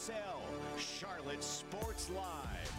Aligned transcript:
CSL, 0.00 0.78
Charlotte 0.78 1.44
Sports 1.44 2.10
Live. 2.10 2.72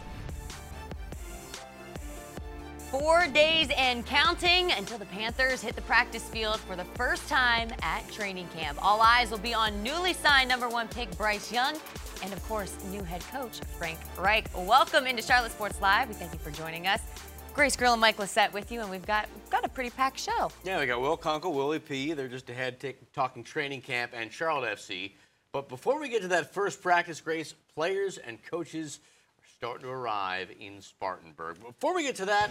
Four 2.90 3.28
days 3.28 3.68
and 3.76 4.04
counting 4.04 4.72
until 4.72 4.98
the 4.98 5.06
Panthers 5.06 5.62
hit 5.62 5.76
the 5.76 5.82
practice 5.82 6.28
field 6.28 6.58
for 6.60 6.74
the 6.74 6.84
first 6.84 7.28
time 7.28 7.70
at 7.82 8.10
training 8.10 8.48
camp. 8.48 8.76
All 8.84 9.00
eyes 9.00 9.30
will 9.30 9.38
be 9.38 9.54
on 9.54 9.82
newly 9.84 10.12
signed 10.12 10.48
number 10.48 10.68
one 10.68 10.88
pick 10.88 11.16
Bryce 11.16 11.52
Young 11.52 11.76
and, 12.24 12.32
of 12.32 12.42
course, 12.48 12.76
new 12.90 13.04
head 13.04 13.22
coach 13.32 13.60
Frank 13.78 13.98
Reich. 14.18 14.48
Welcome 14.56 15.06
into 15.06 15.22
Charlotte 15.22 15.52
Sports 15.52 15.80
Live. 15.80 16.08
We 16.08 16.14
thank 16.14 16.32
you 16.32 16.40
for 16.40 16.50
joining 16.50 16.88
us. 16.88 17.00
Grace 17.54 17.76
Grill 17.76 17.92
and 17.92 18.00
Mike 18.00 18.16
Lissette 18.16 18.52
with 18.52 18.72
you, 18.72 18.80
and 18.80 18.90
we've 18.90 19.04
got 19.06 19.28
we've 19.34 19.50
got 19.50 19.64
a 19.64 19.68
pretty 19.68 19.90
packed 19.90 20.18
show. 20.18 20.50
Yeah, 20.64 20.80
we 20.80 20.86
got 20.86 21.00
Will 21.00 21.18
Kunkel, 21.18 21.52
Willie 21.52 21.78
P. 21.78 22.14
They're 22.14 22.26
just 22.26 22.48
ahead 22.48 22.82
talking 23.12 23.44
training 23.44 23.82
camp 23.82 24.12
and 24.14 24.32
Charlotte 24.32 24.78
FC. 24.78 25.12
But 25.52 25.68
before 25.68 26.00
we 26.00 26.08
get 26.08 26.22
to 26.22 26.28
that 26.28 26.54
first 26.54 26.80
practice, 26.80 27.20
Grace, 27.20 27.54
players 27.74 28.16
and 28.16 28.42
coaches 28.42 29.00
are 29.38 29.48
starting 29.58 29.82
to 29.82 29.92
arrive 29.92 30.48
in 30.58 30.80
Spartanburg. 30.80 31.58
Before 31.62 31.94
we 31.94 32.04
get 32.04 32.16
to 32.16 32.24
that, 32.24 32.48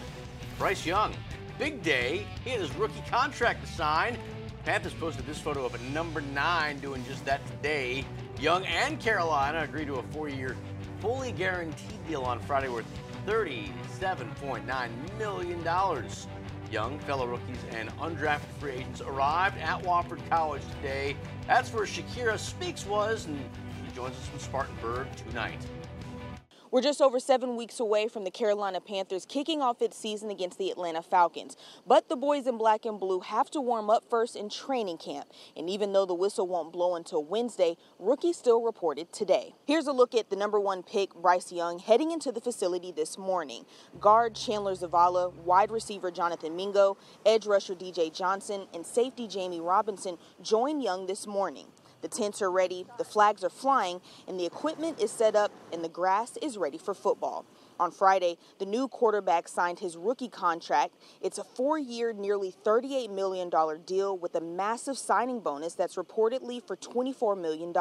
Bryce 0.59 0.85
Young, 0.85 1.15
big 1.57 1.81
day. 1.81 2.27
He 2.43 2.51
had 2.51 2.59
his 2.59 2.71
rookie 2.75 3.01
contract 3.09 3.65
to 3.65 3.71
sign. 3.73 4.19
Panthers 4.65 4.93
posted 4.93 5.25
this 5.25 5.39
photo 5.39 5.65
of 5.65 5.73
a 5.73 5.79
number 5.85 6.21
nine 6.21 6.79
doing 6.79 7.03
just 7.05 7.25
that 7.25 7.41
today. 7.47 8.05
Young 8.39 8.63
and 8.67 8.99
Carolina 8.99 9.63
agreed 9.63 9.87
to 9.87 9.95
a 9.95 10.03
four-year, 10.03 10.55
fully 10.99 11.31
guaranteed 11.31 12.07
deal 12.07 12.21
on 12.21 12.39
Friday 12.41 12.69
worth 12.69 12.85
$37.9 13.25 15.17
million. 15.17 15.63
Young 16.71 16.99
fellow 16.99 17.27
rookies 17.27 17.57
and 17.71 17.89
undrafted 17.97 18.49
free 18.57 18.71
agents 18.71 19.01
arrived 19.01 19.57
at 19.57 19.83
Wofford 19.83 20.21
College 20.29 20.61
today. 20.77 21.17
That's 21.45 21.73
where 21.73 21.85
Shakira 21.85 22.39
Speaks 22.39 22.85
was, 22.85 23.25
and 23.25 23.37
she 23.85 23.93
joins 23.93 24.15
us 24.15 24.27
from 24.27 24.39
Spartanburg 24.39 25.07
tonight. 25.17 25.59
We're 26.71 26.81
just 26.81 27.01
over 27.01 27.19
seven 27.19 27.57
weeks 27.57 27.81
away 27.81 28.07
from 28.07 28.23
the 28.23 28.31
Carolina 28.31 28.79
Panthers 28.79 29.25
kicking 29.25 29.61
off 29.61 29.81
its 29.81 29.97
season 29.97 30.29
against 30.31 30.57
the 30.57 30.69
Atlanta 30.71 31.01
Falcons. 31.01 31.57
But 31.85 32.07
the 32.07 32.15
boys 32.15 32.47
in 32.47 32.57
black 32.57 32.85
and 32.85 32.97
blue 32.97 33.19
have 33.19 33.51
to 33.51 33.59
warm 33.59 33.89
up 33.89 34.05
first 34.09 34.37
in 34.37 34.47
training 34.47 34.99
camp. 34.99 35.27
And 35.57 35.69
even 35.69 35.91
though 35.91 36.05
the 36.05 36.13
whistle 36.13 36.47
won't 36.47 36.71
blow 36.71 36.95
until 36.95 37.25
Wednesday, 37.25 37.75
rookies 37.99 38.37
still 38.37 38.61
reported 38.61 39.11
today. 39.11 39.53
Here's 39.65 39.87
a 39.87 39.91
look 39.91 40.15
at 40.15 40.29
the 40.29 40.37
number 40.37 40.61
one 40.61 40.81
pick, 40.81 41.13
Bryce 41.13 41.51
Young, 41.51 41.77
heading 41.77 42.09
into 42.09 42.31
the 42.31 42.39
facility 42.39 42.93
this 42.93 43.17
morning. 43.17 43.65
Guard 43.99 44.33
Chandler 44.33 44.73
Zavala, 44.73 45.33
wide 45.33 45.71
receiver 45.71 46.09
Jonathan 46.09 46.55
Mingo, 46.55 46.95
edge 47.25 47.47
rusher 47.47 47.75
DJ 47.75 48.13
Johnson, 48.13 48.67
and 48.73 48.85
safety 48.85 49.27
Jamie 49.27 49.59
Robinson 49.59 50.17
joined 50.41 50.81
Young 50.81 51.05
this 51.05 51.27
morning. 51.27 51.67
The 52.01 52.07
tents 52.07 52.41
are 52.41 52.51
ready, 52.51 52.85
the 52.97 53.03
flags 53.03 53.43
are 53.43 53.49
flying, 53.49 54.01
and 54.27 54.39
the 54.39 54.45
equipment 54.45 54.99
is 55.01 55.11
set 55.11 55.35
up, 55.35 55.51
and 55.71 55.83
the 55.83 55.89
grass 55.89 56.37
is 56.41 56.57
ready 56.57 56.77
for 56.77 56.93
football. 56.93 57.45
On 57.79 57.89
Friday, 57.89 58.37
the 58.59 58.65
new 58.65 58.87
quarterback 58.87 59.47
signed 59.47 59.79
his 59.79 59.97
rookie 59.97 60.29
contract. 60.29 60.93
It's 61.19 61.39
a 61.39 61.43
four 61.43 61.79
year, 61.79 62.13
nearly 62.13 62.53
$38 62.63 63.09
million 63.09 63.49
deal 63.85 64.17
with 64.17 64.35
a 64.35 64.41
massive 64.41 64.97
signing 64.97 65.39
bonus 65.39 65.73
that's 65.73 65.95
reportedly 65.95 66.61
for 66.65 66.77
$24 66.77 67.39
million. 67.41 67.73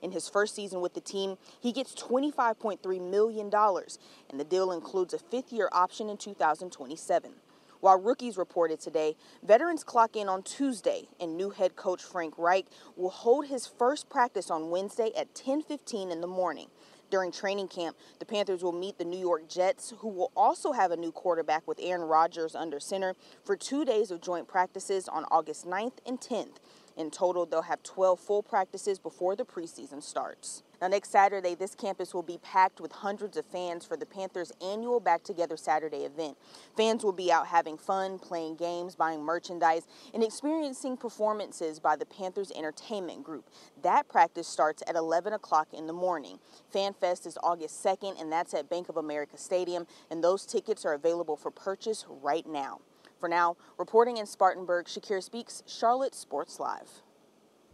In 0.00 0.12
his 0.12 0.28
first 0.28 0.54
season 0.54 0.80
with 0.80 0.94
the 0.94 1.00
team, 1.00 1.36
he 1.60 1.72
gets 1.72 1.94
$25.3 1.94 3.10
million, 3.10 3.50
and 3.52 4.40
the 4.40 4.44
deal 4.44 4.72
includes 4.72 5.12
a 5.12 5.18
fifth 5.18 5.52
year 5.52 5.68
option 5.72 6.08
in 6.08 6.16
2027. 6.16 7.32
While 7.80 8.00
rookies 8.00 8.36
reported 8.36 8.80
today, 8.80 9.16
veterans 9.42 9.84
clock 9.84 10.16
in 10.16 10.28
on 10.28 10.42
Tuesday, 10.42 11.08
and 11.20 11.36
new 11.36 11.50
head 11.50 11.76
coach 11.76 12.02
Frank 12.02 12.34
Reich 12.36 12.66
will 12.96 13.10
hold 13.10 13.46
his 13.46 13.66
first 13.66 14.08
practice 14.08 14.50
on 14.50 14.70
Wednesday 14.70 15.12
at 15.16 15.34
10:15 15.34 16.10
in 16.10 16.20
the 16.20 16.26
morning. 16.26 16.70
During 17.10 17.32
training 17.32 17.68
camp, 17.68 17.96
the 18.18 18.26
Panthers 18.26 18.62
will 18.62 18.72
meet 18.72 18.98
the 18.98 19.04
New 19.04 19.18
York 19.18 19.48
Jets, 19.48 19.94
who 19.98 20.08
will 20.08 20.30
also 20.36 20.72
have 20.72 20.90
a 20.90 20.96
new 20.96 21.12
quarterback 21.12 21.66
with 21.66 21.78
Aaron 21.80 22.02
Rodgers 22.02 22.54
under 22.54 22.80
center 22.80 23.14
for 23.44 23.56
two 23.56 23.84
days 23.84 24.10
of 24.10 24.20
joint 24.20 24.46
practices 24.46 25.08
on 25.08 25.24
August 25.30 25.64
9th 25.64 26.00
and 26.04 26.20
10th. 26.20 26.58
In 26.98 27.12
total, 27.12 27.46
they'll 27.46 27.62
have 27.62 27.84
12 27.84 28.18
full 28.18 28.42
practices 28.42 28.98
before 28.98 29.36
the 29.36 29.44
preseason 29.44 30.02
starts. 30.02 30.64
Now, 30.82 30.88
next 30.88 31.12
Saturday, 31.12 31.54
this 31.54 31.76
campus 31.76 32.12
will 32.12 32.24
be 32.24 32.38
packed 32.38 32.80
with 32.80 32.90
hundreds 32.90 33.36
of 33.36 33.46
fans 33.46 33.84
for 33.84 33.96
the 33.96 34.04
Panthers' 34.04 34.50
annual 34.60 34.98
Back 34.98 35.22
Together 35.22 35.56
Saturday 35.56 35.98
event. 35.98 36.36
Fans 36.76 37.04
will 37.04 37.12
be 37.12 37.30
out 37.30 37.46
having 37.46 37.78
fun, 37.78 38.18
playing 38.18 38.56
games, 38.56 38.96
buying 38.96 39.22
merchandise, 39.22 39.86
and 40.12 40.24
experiencing 40.24 40.96
performances 40.96 41.78
by 41.78 41.94
the 41.94 42.06
Panthers 42.06 42.50
Entertainment 42.50 43.22
Group. 43.22 43.48
That 43.82 44.08
practice 44.08 44.48
starts 44.48 44.82
at 44.88 44.96
11 44.96 45.32
o'clock 45.32 45.68
in 45.72 45.86
the 45.86 45.92
morning. 45.92 46.40
FanFest 46.74 47.26
is 47.26 47.38
August 47.44 47.84
2nd, 47.84 48.20
and 48.20 48.32
that's 48.32 48.54
at 48.54 48.68
Bank 48.68 48.88
of 48.88 48.96
America 48.96 49.38
Stadium, 49.38 49.86
and 50.10 50.22
those 50.22 50.44
tickets 50.44 50.84
are 50.84 50.94
available 50.94 51.36
for 51.36 51.52
purchase 51.52 52.04
right 52.08 52.46
now. 52.46 52.80
For 53.18 53.28
now, 53.28 53.56
reporting 53.78 54.18
in 54.18 54.26
Spartanburg, 54.26 54.86
Shakira 54.86 55.22
Speaks, 55.22 55.62
Charlotte 55.66 56.14
Sports 56.14 56.60
Live. 56.60 56.88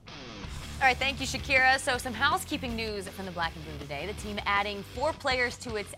All 0.07 0.89
right, 0.89 0.97
thank 0.97 1.21
you, 1.21 1.27
Shakira. 1.27 1.79
So, 1.79 1.99
some 1.99 2.15
housekeeping 2.15 2.75
news 2.75 3.09
from 3.09 3.27
the 3.27 3.31
Black 3.31 3.55
and 3.55 3.65
Blue 3.65 3.79
today. 3.79 4.07
The 4.07 4.21
team 4.21 4.39
adding 4.47 4.83
four 4.95 5.13
players 5.13 5.57
to 5.59 5.77
its 5.77 5.95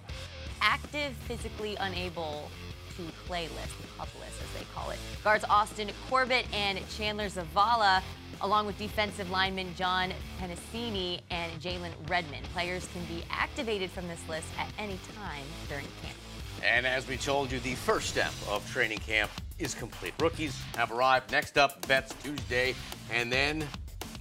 active, 0.61 1.15
physically 1.29 1.77
unable 1.77 2.51
to 2.97 3.03
play 3.27 3.43
list, 3.49 3.81
the 3.81 3.87
pup 3.99 4.09
list, 4.21 4.35
as 4.43 4.59
they 4.59 4.67
call 4.75 4.91
it. 4.91 4.99
Guards 5.23 5.45
Austin 5.49 5.91
Corbett 6.09 6.47
and 6.53 6.81
Chandler 6.91 7.29
Zavala, 7.29 8.03
along 8.41 8.67
with 8.67 8.77
defensive 8.79 9.31
lineman 9.31 9.75
John 9.77 10.13
Penisini 10.41 11.21
and 11.31 11.53
Jalen 11.61 11.93
Redmond. 12.09 12.45
Players 12.53 12.89
can 12.93 13.05
be 13.05 13.25
activated 13.31 13.91
from 13.91 14.09
this 14.09 14.21
list 14.29 14.49
at 14.59 14.69
any 14.79 14.99
time 15.15 15.45
during 15.69 15.87
camp. 16.03 16.17
And 16.65 16.87
as 16.87 17.07
we 17.09 17.17
told 17.17 17.51
you, 17.51 17.61
the 17.61 17.75
first 17.75 18.09
step 18.09 18.33
of 18.49 18.69
training 18.71 18.99
camp 18.99 19.31
is 19.59 19.75
complete. 19.75 20.15
Rookies 20.21 20.61
have 20.77 20.93
arrived. 20.93 21.31
Next 21.31 21.59
up, 21.59 21.85
vets 21.87 22.15
Tuesday, 22.23 22.75
and 23.13 23.33
then, 23.33 23.67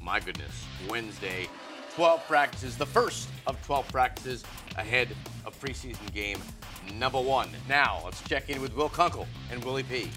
my 0.01 0.19
goodness, 0.19 0.65
Wednesday. 0.89 1.47
12 1.95 2.27
practices, 2.27 2.77
the 2.77 2.85
first 2.85 3.29
of 3.47 3.61
12 3.65 3.87
practices 3.87 4.43
ahead 4.75 5.15
of 5.45 5.59
preseason 5.61 6.13
game 6.13 6.39
number 6.93 7.19
one. 7.19 7.49
Now, 7.69 8.01
let's 8.03 8.21
check 8.23 8.49
in 8.49 8.61
with 8.61 8.75
Will 8.75 8.89
Kunkel 8.89 9.27
and 9.51 9.63
Willie 9.63 9.83
P. 9.83 10.09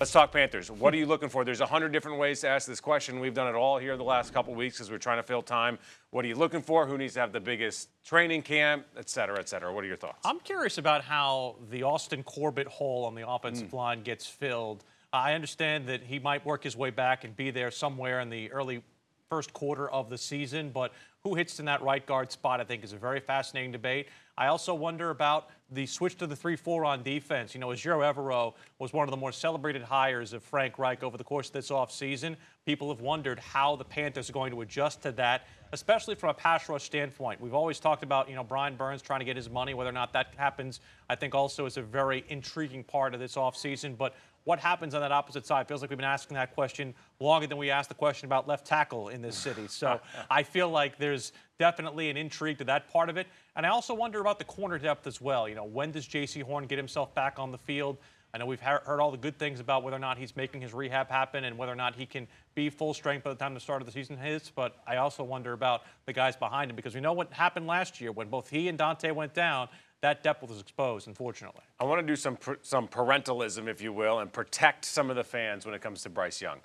Let's 0.00 0.10
talk 0.10 0.32
Panthers. 0.32 0.70
What 0.72 0.92
are 0.92 0.96
you 0.96 1.06
looking 1.06 1.28
for? 1.28 1.44
There's 1.44 1.60
a 1.60 1.66
hundred 1.66 1.92
different 1.92 2.18
ways 2.18 2.40
to 2.40 2.48
ask 2.48 2.66
this 2.66 2.80
question. 2.80 3.20
We've 3.20 3.32
done 3.32 3.46
it 3.46 3.54
all 3.54 3.78
here 3.78 3.96
the 3.96 4.02
last 4.02 4.34
couple 4.34 4.52
weeks 4.54 4.76
because 4.76 4.90
we're 4.90 4.98
trying 4.98 5.18
to 5.18 5.22
fill 5.22 5.40
time. 5.40 5.78
What 6.10 6.24
are 6.24 6.28
you 6.28 6.34
looking 6.34 6.62
for? 6.62 6.84
Who 6.84 6.98
needs 6.98 7.14
to 7.14 7.20
have 7.20 7.32
the 7.32 7.40
biggest 7.40 7.88
training 8.04 8.42
camp, 8.42 8.86
et 8.98 9.08
cetera, 9.08 9.38
et 9.38 9.48
cetera? 9.48 9.72
What 9.72 9.84
are 9.84 9.86
your 9.86 9.96
thoughts? 9.96 10.18
I'm 10.26 10.40
curious 10.40 10.78
about 10.78 11.02
how 11.04 11.56
the 11.70 11.84
Austin 11.84 12.24
Corbett 12.24 12.66
hole 12.66 13.04
on 13.04 13.14
the 13.14 13.26
offensive 13.26 13.68
Mm. 13.70 13.74
line 13.74 14.02
gets 14.02 14.26
filled. 14.26 14.84
I 15.12 15.34
understand 15.34 15.86
that 15.86 16.02
he 16.02 16.18
might 16.18 16.44
work 16.44 16.64
his 16.64 16.76
way 16.76 16.90
back 16.90 17.22
and 17.22 17.34
be 17.36 17.52
there 17.52 17.70
somewhere 17.70 18.20
in 18.20 18.30
the 18.30 18.50
early 18.50 18.82
first 19.30 19.52
quarter 19.52 19.88
of 19.88 20.10
the 20.10 20.18
season, 20.18 20.70
but 20.70 20.92
who 21.24 21.34
hits 21.34 21.58
in 21.58 21.64
that 21.64 21.80
right 21.80 22.04
guard 22.04 22.30
spot, 22.30 22.60
I 22.60 22.64
think, 22.64 22.84
is 22.84 22.92
a 22.92 22.98
very 22.98 23.18
fascinating 23.18 23.72
debate. 23.72 24.08
I 24.36 24.48
also 24.48 24.74
wonder 24.74 25.08
about 25.08 25.48
the 25.70 25.86
switch 25.86 26.18
to 26.18 26.26
the 26.26 26.36
3 26.36 26.54
4 26.54 26.84
on 26.84 27.02
defense. 27.02 27.54
You 27.54 27.60
know, 27.60 27.68
Ejiro 27.68 28.00
Evero 28.00 28.52
was 28.78 28.92
one 28.92 29.08
of 29.08 29.10
the 29.10 29.16
more 29.16 29.32
celebrated 29.32 29.80
hires 29.80 30.34
of 30.34 30.42
Frank 30.42 30.78
Reich 30.78 31.02
over 31.02 31.16
the 31.16 31.24
course 31.24 31.46
of 31.46 31.54
this 31.54 31.70
offseason. 31.70 32.36
People 32.66 32.90
have 32.90 33.00
wondered 33.00 33.38
how 33.38 33.74
the 33.74 33.84
Panthers 33.84 34.28
are 34.28 34.34
going 34.34 34.52
to 34.52 34.60
adjust 34.60 35.00
to 35.02 35.12
that, 35.12 35.46
especially 35.72 36.14
from 36.14 36.28
a 36.28 36.34
pass 36.34 36.68
rush 36.68 36.82
standpoint. 36.82 37.40
We've 37.40 37.54
always 37.54 37.80
talked 37.80 38.02
about, 38.02 38.28
you 38.28 38.34
know, 38.34 38.44
Brian 38.44 38.76
Burns 38.76 39.00
trying 39.00 39.20
to 39.20 39.24
get 39.24 39.36
his 39.36 39.48
money. 39.48 39.72
Whether 39.72 39.90
or 39.90 39.94
not 39.94 40.12
that 40.12 40.26
happens, 40.36 40.80
I 41.08 41.14
think 41.14 41.34
also 41.34 41.64
is 41.64 41.78
a 41.78 41.82
very 41.82 42.22
intriguing 42.28 42.84
part 42.84 43.14
of 43.14 43.20
this 43.20 43.36
offseason. 43.36 43.96
But 43.96 44.14
what 44.44 44.58
happens 44.58 44.94
on 44.94 45.00
that 45.00 45.12
opposite 45.12 45.46
side? 45.46 45.66
Feels 45.66 45.80
like 45.80 45.90
we've 45.90 45.98
been 45.98 46.04
asking 46.04 46.34
that 46.34 46.54
question 46.54 46.94
longer 47.18 47.46
than 47.46 47.58
we 47.58 47.70
asked 47.70 47.88
the 47.88 47.94
question 47.94 48.26
about 48.26 48.46
left 48.46 48.66
tackle 48.66 49.08
in 49.08 49.22
this 49.22 49.36
city. 49.36 49.66
So 49.68 50.00
I 50.30 50.42
feel 50.42 50.68
like 50.68 50.98
there's 50.98 51.32
definitely 51.58 52.10
an 52.10 52.16
intrigue 52.16 52.58
to 52.58 52.64
that 52.64 52.88
part 52.92 53.08
of 53.08 53.16
it. 53.16 53.26
And 53.56 53.64
I 53.64 53.70
also 53.70 53.94
wonder 53.94 54.20
about 54.20 54.38
the 54.38 54.44
corner 54.44 54.78
depth 54.78 55.06
as 55.06 55.20
well. 55.20 55.48
You 55.48 55.54
know, 55.54 55.64
when 55.64 55.90
does 55.90 56.06
Jaycee 56.06 56.42
Horn 56.42 56.66
get 56.66 56.78
himself 56.78 57.14
back 57.14 57.38
on 57.38 57.52
the 57.52 57.58
field? 57.58 57.96
I 58.34 58.38
know 58.38 58.46
we've 58.46 58.60
he- 58.60 58.66
heard 58.66 59.00
all 59.00 59.12
the 59.12 59.16
good 59.16 59.38
things 59.38 59.60
about 59.60 59.84
whether 59.84 59.96
or 59.96 60.00
not 60.00 60.18
he's 60.18 60.34
making 60.34 60.60
his 60.60 60.74
rehab 60.74 61.08
happen 61.08 61.44
and 61.44 61.56
whether 61.56 61.70
or 61.70 61.76
not 61.76 61.94
he 61.94 62.04
can 62.04 62.26
be 62.56 62.68
full 62.68 62.92
strength 62.92 63.22
by 63.22 63.30
the 63.30 63.36
time 63.36 63.54
the 63.54 63.60
start 63.60 63.80
of 63.80 63.86
the 63.86 63.92
season 63.92 64.16
hits. 64.16 64.50
But 64.50 64.76
I 64.88 64.96
also 64.96 65.22
wonder 65.22 65.52
about 65.52 65.82
the 66.04 66.12
guys 66.12 66.34
behind 66.34 66.68
him 66.68 66.74
because 66.74 66.96
we 66.96 67.00
know 67.00 67.12
what 67.12 67.32
happened 67.32 67.68
last 67.68 68.00
year 68.00 68.10
when 68.10 68.28
both 68.28 68.50
he 68.50 68.66
and 68.68 68.76
Donte 68.76 69.14
went 69.14 69.34
down. 69.34 69.68
That 70.04 70.22
depth 70.22 70.46
was 70.46 70.60
exposed, 70.60 71.08
unfortunately. 71.08 71.62
I 71.80 71.84
want 71.84 71.98
to 72.02 72.06
do 72.06 72.14
some 72.14 72.36
some 72.60 72.86
parentalism, 72.88 73.68
if 73.68 73.80
you 73.80 73.90
will, 73.90 74.18
and 74.18 74.30
protect 74.30 74.84
some 74.84 75.08
of 75.08 75.16
the 75.16 75.24
fans 75.24 75.64
when 75.64 75.74
it 75.74 75.80
comes 75.80 76.02
to 76.02 76.10
Bryce 76.10 76.42
Young. 76.42 76.58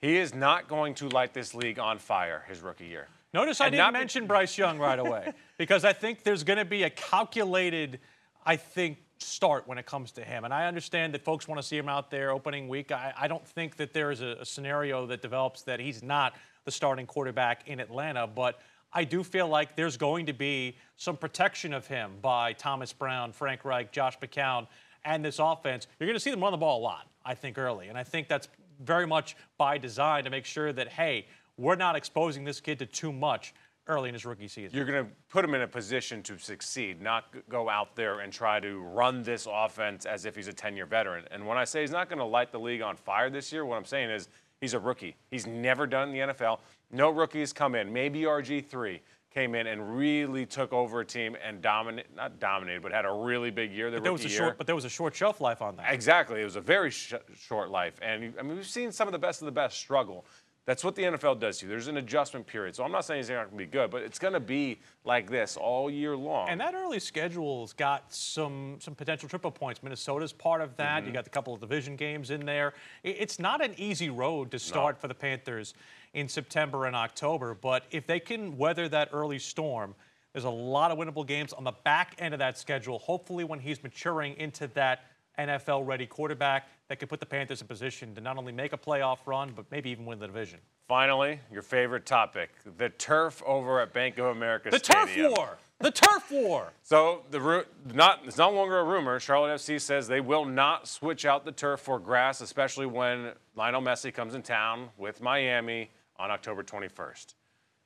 He 0.00 0.16
is 0.16 0.34
not 0.34 0.66
going 0.66 0.94
to 0.94 1.08
light 1.08 1.32
this 1.32 1.54
league 1.54 1.78
on 1.78 2.00
fire 2.00 2.42
his 2.48 2.60
rookie 2.60 2.86
year. 2.86 3.06
Notice 3.32 3.60
I 3.60 3.66
And 3.66 3.72
didn't 3.74 3.84
not 3.84 3.92
be- 3.92 3.98
mention 4.00 4.26
Bryce 4.26 4.58
Young 4.58 4.80
right 4.80 4.98
away 4.98 5.32
because 5.58 5.84
I 5.84 5.92
think 5.92 6.24
there's 6.24 6.42
going 6.42 6.58
to 6.58 6.64
be 6.64 6.82
a 6.82 6.90
calculated, 6.90 8.00
I 8.44 8.56
think, 8.56 8.98
start 9.18 9.68
when 9.68 9.78
it 9.78 9.86
comes 9.86 10.10
to 10.12 10.24
him. 10.24 10.44
And 10.44 10.52
I 10.52 10.66
understand 10.66 11.14
that 11.14 11.22
folks 11.22 11.46
want 11.46 11.60
to 11.60 11.66
see 11.66 11.78
him 11.78 11.88
out 11.88 12.10
there 12.10 12.32
opening 12.32 12.66
week. 12.66 12.90
I, 12.90 13.14
I 13.16 13.28
don't 13.28 13.46
think 13.46 13.76
that 13.76 13.92
there 13.92 14.10
is 14.10 14.22
a, 14.22 14.38
a 14.40 14.44
scenario 14.44 15.06
that 15.06 15.22
develops 15.22 15.62
that 15.62 15.78
he's 15.78 16.02
not 16.02 16.34
the 16.64 16.72
starting 16.72 17.06
quarterback 17.06 17.68
in 17.68 17.78
Atlanta, 17.78 18.26
but 18.26 18.58
I 18.92 19.04
do 19.04 19.22
feel 19.22 19.48
like 19.48 19.74
there's 19.76 19.96
going 19.96 20.26
to 20.26 20.32
be 20.32 20.76
some 20.96 21.16
protection 21.16 21.72
of 21.72 21.86
him 21.86 22.12
by 22.20 22.52
Thomas 22.52 22.92
Brown, 22.92 23.32
Frank 23.32 23.64
Reich, 23.64 23.90
Josh 23.92 24.18
McCown, 24.18 24.66
and 25.04 25.24
this 25.24 25.38
offense. 25.38 25.86
You're 25.98 26.06
going 26.06 26.16
to 26.16 26.20
see 26.20 26.30
them 26.30 26.40
run 26.40 26.52
the 26.52 26.58
ball 26.58 26.80
a 26.80 26.84
lot, 26.84 27.08
I 27.24 27.34
think, 27.34 27.58
early. 27.58 27.88
And 27.88 27.96
I 27.96 28.04
think 28.04 28.28
that's 28.28 28.48
very 28.80 29.06
much 29.06 29.36
by 29.58 29.78
design 29.78 30.24
to 30.24 30.30
make 30.30 30.44
sure 30.44 30.72
that, 30.72 30.88
hey, 30.88 31.26
we're 31.56 31.76
not 31.76 31.96
exposing 31.96 32.44
this 32.44 32.60
kid 32.60 32.78
to 32.80 32.86
too 32.86 33.12
much 33.12 33.54
early 33.88 34.08
in 34.08 34.14
his 34.14 34.24
rookie 34.24 34.48
season. 34.48 34.76
You're 34.76 34.86
going 34.86 35.04
to 35.04 35.10
put 35.28 35.44
him 35.44 35.54
in 35.54 35.62
a 35.62 35.66
position 35.66 36.22
to 36.24 36.38
succeed, 36.38 37.00
not 37.00 37.24
go 37.48 37.68
out 37.68 37.96
there 37.96 38.20
and 38.20 38.32
try 38.32 38.60
to 38.60 38.80
run 38.80 39.22
this 39.22 39.48
offense 39.50 40.06
as 40.06 40.24
if 40.24 40.36
he's 40.36 40.48
a 40.48 40.52
10 40.52 40.76
year 40.76 40.86
veteran. 40.86 41.24
And 41.30 41.46
when 41.46 41.58
I 41.58 41.64
say 41.64 41.80
he's 41.80 41.90
not 41.90 42.08
going 42.08 42.18
to 42.18 42.24
light 42.24 42.52
the 42.52 42.60
league 42.60 42.82
on 42.82 42.96
fire 42.96 43.30
this 43.30 43.52
year, 43.52 43.64
what 43.64 43.76
I'm 43.76 43.84
saying 43.84 44.10
is 44.10 44.28
he's 44.60 44.74
a 44.74 44.78
rookie. 44.78 45.16
He's 45.30 45.46
never 45.46 45.86
done 45.86 46.12
the 46.12 46.18
NFL. 46.18 46.60
No 46.92 47.10
rookies 47.10 47.52
come 47.52 47.74
in. 47.74 47.92
Maybe 47.92 48.22
RG3 48.22 49.00
came 49.32 49.54
in 49.54 49.66
and 49.66 49.96
really 49.96 50.44
took 50.44 50.72
over 50.72 51.00
a 51.00 51.04
team 51.04 51.36
and 51.42 51.62
dominated, 51.62 52.14
not 52.14 52.38
dominated, 52.38 52.82
but 52.82 52.92
had 52.92 53.06
a 53.06 53.12
really 53.12 53.50
big 53.50 53.72
year. 53.72 53.90
But 53.90 54.02
there 54.02 54.12
was 54.12 54.22
a 54.22 54.24
rookie 54.24 54.36
short, 54.36 54.58
but 54.58 54.66
there 54.66 54.74
was 54.74 54.84
a 54.84 54.90
short 54.90 55.14
shelf 55.14 55.40
life 55.40 55.62
on 55.62 55.76
that. 55.76 55.92
Exactly. 55.92 56.42
It 56.42 56.44
was 56.44 56.56
a 56.56 56.60
very 56.60 56.90
sh- 56.90 57.14
short 57.34 57.70
life. 57.70 57.94
And 58.02 58.34
I 58.38 58.42
mean, 58.42 58.56
we've 58.56 58.66
seen 58.66 58.92
some 58.92 59.08
of 59.08 59.12
the 59.12 59.18
best 59.18 59.40
of 59.40 59.46
the 59.46 59.52
best 59.52 59.78
struggle. 59.78 60.26
That's 60.64 60.84
what 60.84 60.94
the 60.94 61.02
NFL 61.02 61.40
does 61.40 61.58
to 61.58 61.66
you. 61.66 61.70
There's 61.70 61.88
an 61.88 61.96
adjustment 61.96 62.46
period. 62.46 62.76
So 62.76 62.84
I'm 62.84 62.92
not 62.92 63.04
saying 63.04 63.18
he's 63.18 63.30
not 63.30 63.50
going 63.50 63.50
to 63.50 63.56
be 63.56 63.66
good, 63.66 63.90
but 63.90 64.02
it's 64.02 64.20
going 64.20 64.34
to 64.34 64.40
be 64.40 64.78
like 65.04 65.28
this 65.28 65.56
all 65.56 65.90
year 65.90 66.16
long. 66.16 66.48
And 66.48 66.60
that 66.60 66.74
early 66.74 67.00
schedule's 67.00 67.72
got 67.72 68.14
some 68.14 68.76
some 68.78 68.94
potential 68.94 69.28
triple 69.28 69.50
points. 69.50 69.82
Minnesota's 69.82 70.32
part 70.32 70.60
of 70.60 70.76
that. 70.76 70.98
Mm-hmm. 70.98 71.08
You 71.08 71.12
got 71.14 71.26
a 71.26 71.30
couple 71.30 71.52
of 71.52 71.60
division 71.60 71.96
games 71.96 72.30
in 72.30 72.46
there. 72.46 72.74
It's 73.02 73.40
not 73.40 73.64
an 73.64 73.74
easy 73.76 74.08
road 74.08 74.52
to 74.52 74.58
start 74.60 75.00
for 75.00 75.08
the 75.08 75.14
Panthers 75.14 75.74
in 76.14 76.28
September 76.28 76.86
and 76.86 76.94
October. 76.96 77.54
But 77.54 77.84
if 77.90 78.06
they 78.06 78.20
can 78.20 78.56
weather 78.56 78.88
that 78.88 79.10
early 79.12 79.38
storm, 79.38 79.94
there's 80.32 80.44
a 80.44 80.50
lot 80.50 80.90
of 80.90 80.98
winnable 80.98 81.26
games 81.26 81.52
on 81.52 81.64
the 81.64 81.72
back 81.84 82.14
end 82.18 82.34
of 82.34 82.38
that 82.38 82.58
schedule. 82.58 82.98
Hopefully, 82.98 83.44
when 83.44 83.58
he's 83.58 83.82
maturing 83.82 84.36
into 84.36 84.66
that 84.68 85.04
NFL 85.38 85.86
ready 85.86 86.06
quarterback 86.06 86.68
that 86.88 86.98
could 86.98 87.08
put 87.08 87.20
the 87.20 87.26
Panthers 87.26 87.60
in 87.60 87.66
position 87.66 88.14
to 88.14 88.20
not 88.20 88.36
only 88.36 88.52
make 88.52 88.72
a 88.72 88.78
playoff 88.78 89.18
run, 89.26 89.52
but 89.54 89.64
maybe 89.70 89.90
even 89.90 90.04
win 90.04 90.18
the 90.18 90.26
division. 90.26 90.58
Finally, 90.88 91.40
your 91.50 91.62
favorite 91.62 92.04
topic 92.04 92.50
the 92.76 92.90
turf 92.90 93.42
over 93.46 93.80
at 93.80 93.92
Bank 93.92 94.18
of 94.18 94.26
America 94.26 94.68
The 94.70 94.78
turf 94.78 95.16
war! 95.16 95.58
The 95.80 95.90
turf 95.90 96.30
war! 96.30 96.72
So 96.82 97.22
the 97.30 97.40
ru- 97.40 97.64
not 97.94 98.20
it's 98.26 98.36
no 98.36 98.50
longer 98.50 98.78
a 98.78 98.84
rumor. 98.84 99.18
Charlotte 99.18 99.54
FC 99.56 99.80
says 99.80 100.06
they 100.06 100.20
will 100.20 100.44
not 100.44 100.86
switch 100.86 101.24
out 101.24 101.44
the 101.44 101.52
turf 101.52 101.80
for 101.80 101.98
grass, 101.98 102.40
especially 102.42 102.86
when 102.86 103.32
Lionel 103.56 103.80
Messi 103.80 104.12
comes 104.12 104.34
in 104.34 104.42
town 104.42 104.90
with 104.98 105.22
Miami 105.22 105.90
on 106.18 106.30
October 106.30 106.62
21st. 106.62 107.34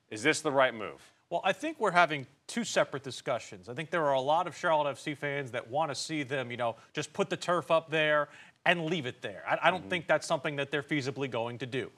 Is 0.09 0.23
this 0.23 0.41
the 0.41 0.51
right 0.51 0.73
move? 0.73 1.01
Well, 1.29 1.41
I 1.43 1.51
think 1.51 1.79
we're 1.79 1.91
having 1.91 2.25
two 2.47 2.63
separate 2.63 3.03
discussions. 3.03 3.67
I 3.67 3.73
think 3.73 3.89
there 3.89 4.05
are 4.05 4.13
a 4.13 4.21
lot 4.21 4.47
of 4.47 4.55
Charlotte 4.55 4.95
FC 4.95 5.17
fans 5.17 5.51
that 5.51 5.69
want 5.69 5.91
to 5.91 5.95
see 5.95 6.23
them, 6.23 6.49
you 6.51 6.57
know, 6.57 6.77
just 6.93 7.11
put 7.11 7.29
the 7.29 7.35
turf 7.35 7.69
up 7.69 7.89
there 7.89 8.29
and 8.65 8.85
leave 8.85 9.05
it 9.05 9.21
there. 9.21 9.43
I, 9.47 9.57
I 9.63 9.71
don't 9.71 9.81
mm-hmm. 9.81 9.89
think 9.89 10.07
that's 10.07 10.25
something 10.25 10.55
that 10.55 10.71
they're 10.71 10.83
feasibly 10.83 11.29
going 11.29 11.57
to 11.57 11.65
do. 11.65 11.91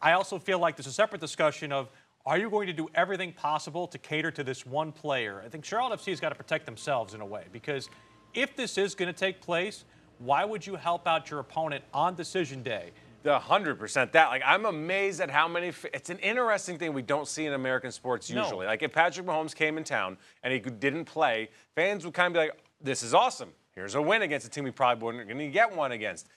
I 0.00 0.12
also 0.12 0.38
feel 0.38 0.58
like 0.58 0.76
there's 0.76 0.86
a 0.86 0.92
separate 0.92 1.20
discussion 1.20 1.72
of 1.72 1.88
are 2.24 2.38
you 2.38 2.48
going 2.50 2.68
to 2.68 2.72
do 2.72 2.88
everything 2.94 3.32
possible 3.32 3.88
to 3.88 3.98
cater 3.98 4.30
to 4.30 4.44
this 4.44 4.64
one 4.64 4.92
player? 4.92 5.42
I 5.44 5.48
think 5.48 5.64
Charlotte 5.64 5.98
FC 5.98 6.06
has 6.06 6.20
got 6.20 6.28
to 6.28 6.36
protect 6.36 6.66
themselves 6.66 7.14
in 7.14 7.20
a 7.20 7.26
way 7.26 7.44
because 7.52 7.88
if 8.32 8.54
this 8.54 8.78
is 8.78 8.94
going 8.94 9.12
to 9.12 9.18
take 9.18 9.40
place, 9.40 9.84
why 10.18 10.44
would 10.44 10.64
you 10.64 10.76
help 10.76 11.08
out 11.08 11.30
your 11.30 11.40
opponent 11.40 11.82
on 11.92 12.14
decision 12.14 12.62
day? 12.62 12.92
The 13.22 13.38
hundred 13.38 13.78
percent 13.78 14.12
that. 14.12 14.28
Like 14.28 14.42
I'm 14.44 14.66
amazed 14.66 15.20
at 15.20 15.30
how 15.30 15.46
many. 15.48 15.72
It's 15.94 16.10
an 16.10 16.18
interesting 16.18 16.78
thing 16.78 16.92
we 16.92 17.02
don't 17.02 17.28
see 17.28 17.46
in 17.46 17.52
American 17.52 17.92
sports 17.92 18.30
No. 18.30 18.42
usually. 18.42 18.66
Like 18.66 18.82
if 18.82 18.92
Patrick 18.92 19.26
Mahomes 19.26 19.54
came 19.54 19.78
in 19.78 19.84
town 19.84 20.16
and 20.42 20.52
he 20.52 20.58
didn't 20.58 21.04
play, 21.04 21.48
fans 21.74 22.04
would 22.04 22.14
kind 22.14 22.28
of 22.28 22.32
be 22.32 22.38
like, 22.48 22.58
"This 22.80 23.02
is 23.02 23.14
awesome. 23.14 23.50
Here's 23.74 23.94
a 23.94 24.02
win 24.02 24.22
against 24.22 24.46
a 24.46 24.50
team 24.50 24.64
we 24.64 24.70
probably 24.70 25.04
weren't 25.04 25.28
going 25.28 25.38
to 25.38 25.48
get 25.48 25.74
one 25.74 25.92
against." 25.92 26.28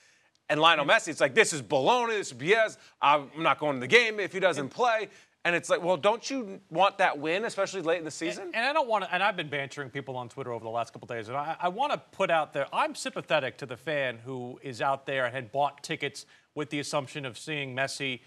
And 0.48 0.60
Lionel 0.60 0.86
Messi, 0.86 1.08
it's 1.08 1.20
like 1.20 1.34
this 1.34 1.52
is 1.52 1.60
baloney. 1.60 2.18
This 2.18 2.28
is 2.30 2.34
BS. 2.34 2.76
I'm 3.02 3.30
not 3.36 3.58
going 3.58 3.74
to 3.74 3.80
the 3.80 3.88
game 3.88 4.20
if 4.20 4.32
he 4.32 4.38
doesn't 4.40 4.68
play. 4.68 5.08
And 5.44 5.54
it's 5.54 5.70
like, 5.70 5.80
well, 5.80 5.96
don't 5.96 6.28
you 6.28 6.60
want 6.70 6.98
that 6.98 7.20
win, 7.20 7.44
especially 7.44 7.80
late 7.80 7.98
in 7.98 8.04
the 8.04 8.10
season? 8.10 8.50
And 8.52 8.64
I 8.66 8.72
don't 8.72 8.88
want 8.88 9.04
to, 9.04 9.14
and 9.14 9.22
I've 9.22 9.36
been 9.36 9.48
bantering 9.48 9.90
people 9.90 10.16
on 10.16 10.28
Twitter 10.28 10.52
over 10.52 10.64
the 10.64 10.70
last 10.70 10.92
couple 10.92 11.06
days, 11.06 11.28
and 11.28 11.36
I, 11.36 11.54
I 11.60 11.68
want 11.68 11.92
to 11.92 11.98
put 12.10 12.32
out 12.32 12.52
there, 12.52 12.66
I'm 12.72 12.96
sympathetic 12.96 13.56
to 13.58 13.66
the 13.66 13.76
fan 13.76 14.18
who 14.24 14.58
is 14.60 14.82
out 14.82 15.06
there 15.06 15.24
and 15.24 15.32
had 15.32 15.52
bought 15.52 15.84
tickets 15.84 16.26
with 16.56 16.70
the 16.70 16.80
assumption 16.80 17.24
of 17.24 17.38
seeing 17.38 17.76
Messi, 17.76 18.20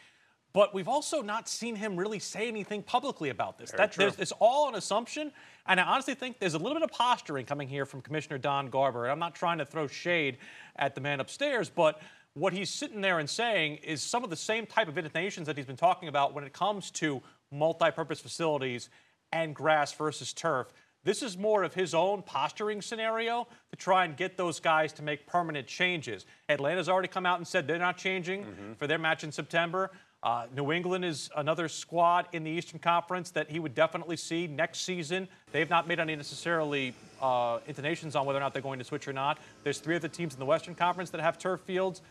but 0.54 0.74
we've 0.74 0.88
also 0.88 1.22
not 1.22 1.50
seen 1.50 1.76
him 1.76 1.98
really 1.98 2.20
say 2.20 2.48
anything 2.48 2.82
publicly 2.82 3.30
about 3.30 3.58
this. 3.58 3.72
That, 3.72 3.94
there's, 3.94 4.18
it's 4.18 4.32
all 4.40 4.70
an 4.70 4.76
assumption, 4.76 5.32
and 5.68 5.80
I 5.80 5.84
honestly 5.84 6.16
think 6.16 6.40
there's 6.40 6.54
a 6.54 6.58
little 6.58 6.74
bit 6.76 6.84
of 6.84 6.92
posturing 6.92 7.46
coming 7.46 7.68
here 7.68 7.86
from 7.86 8.02
Commissioner 8.02 8.38
Don 8.38 8.70
Garber, 8.70 9.04
and 9.04 9.12
I'm 9.12 9.20
not 9.20 9.36
trying 9.36 9.58
to 9.58 9.66
throw 9.66 9.86
shade 9.88 10.38
at 10.78 10.96
the 10.96 11.02
man 11.02 11.20
upstairs, 11.20 11.70
but 11.70 12.02
what 12.34 12.54
he's 12.54 12.70
sitting 12.70 13.02
there 13.02 13.20
and 13.20 13.30
saying 13.30 13.78
is 13.78 14.02
some 14.02 14.24
of 14.24 14.30
the 14.30 14.36
same 14.36 14.66
type 14.66 14.88
of 14.88 14.98
intonations 14.98 15.48
that 15.48 15.58
he's 15.58 15.66
been 15.66 15.76
talking 15.76 16.08
about 16.08 16.34
when 16.34 16.44
it 16.44 16.54
comes 16.54 16.90
to 16.92 17.22
multi-purpose 17.52 18.20
facilities 18.20 18.90
and 19.32 19.56
grass 19.56 19.92
versus 19.94 20.34
turf. 20.34 20.68
This 21.04 21.24
is 21.24 21.38
more 21.38 21.64
of 21.64 21.74
his 21.74 21.94
own 21.94 22.22
posturing 22.22 22.82
scenario 22.82 23.48
to 23.72 23.76
try 23.78 24.04
and 24.06 24.18
get 24.18 24.36
those 24.36 24.60
guys 24.60 24.92
to 24.94 25.04
make 25.04 25.26
permanent 25.26 25.66
changes. 25.66 26.26
Atlanta's 26.50 26.90
already 26.90 27.08
come 27.08 27.26
out 27.26 27.38
and 27.40 27.48
said 27.48 27.68
they're 27.68 27.80
not 27.80 27.98
changing 27.98 28.46
for 28.78 28.86
their 28.88 28.98
match 28.98 29.24
in 29.24 29.32
September. 29.32 29.92
Uh, 30.22 30.48
New 30.54 30.74
England 30.74 31.06
is 31.06 31.30
another 31.38 31.70
squad 31.70 32.28
in 32.34 32.44
the 32.44 32.52
Eastern 32.52 32.78
Conference 32.80 33.32
that 33.32 33.50
he 33.50 33.58
would 33.58 33.74
definitely 33.74 34.18
see 34.18 34.48
next 34.48 34.82
season. 34.82 35.30
They've 35.54 35.70
not 35.70 35.88
made 35.88 36.00
any 36.02 36.14
necessarily 36.18 36.94
uh, 37.22 37.60
intonations 37.68 38.18
on 38.18 38.26
whether 38.26 38.38
or 38.38 38.42
not 38.42 38.52
they're 38.52 38.62
going 38.62 38.80
to 38.80 38.86
switch 38.86 39.08
or 39.08 39.14
not. 39.14 39.38
There's 39.64 39.80
three 39.80 39.96
other 39.96 40.10
teams 40.10 40.34
in 40.34 40.40
the 40.40 40.46
Western 40.46 40.76
Conference 40.76 41.10
that 41.12 41.22
have 41.22 41.38
turf 41.38 41.62
fields. 41.62 42.02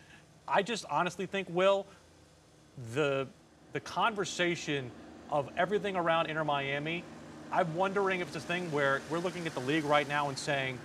I 0.46 0.62
just 0.62 0.86
honestly 0.88 1.26
think, 1.26 1.48
Will, 1.50 1.86
the 2.94 3.28
the 3.74 3.80
conversation 3.80 4.90
of 5.30 5.50
everything 5.58 5.94
around 5.94 6.30
Inter 6.30 6.44
Miami, 6.44 7.04
I'm 7.50 7.74
wondering 7.74 8.20
if 8.20 8.28
it's 8.28 8.36
a 8.36 8.40
thing 8.40 8.70
where 8.70 9.00
we're 9.10 9.20
looking 9.20 9.46
at 9.46 9.54
the 9.54 9.60
league 9.60 9.84
right 9.84 10.06
now 10.06 10.28
and 10.28 10.38
saying 10.38 10.78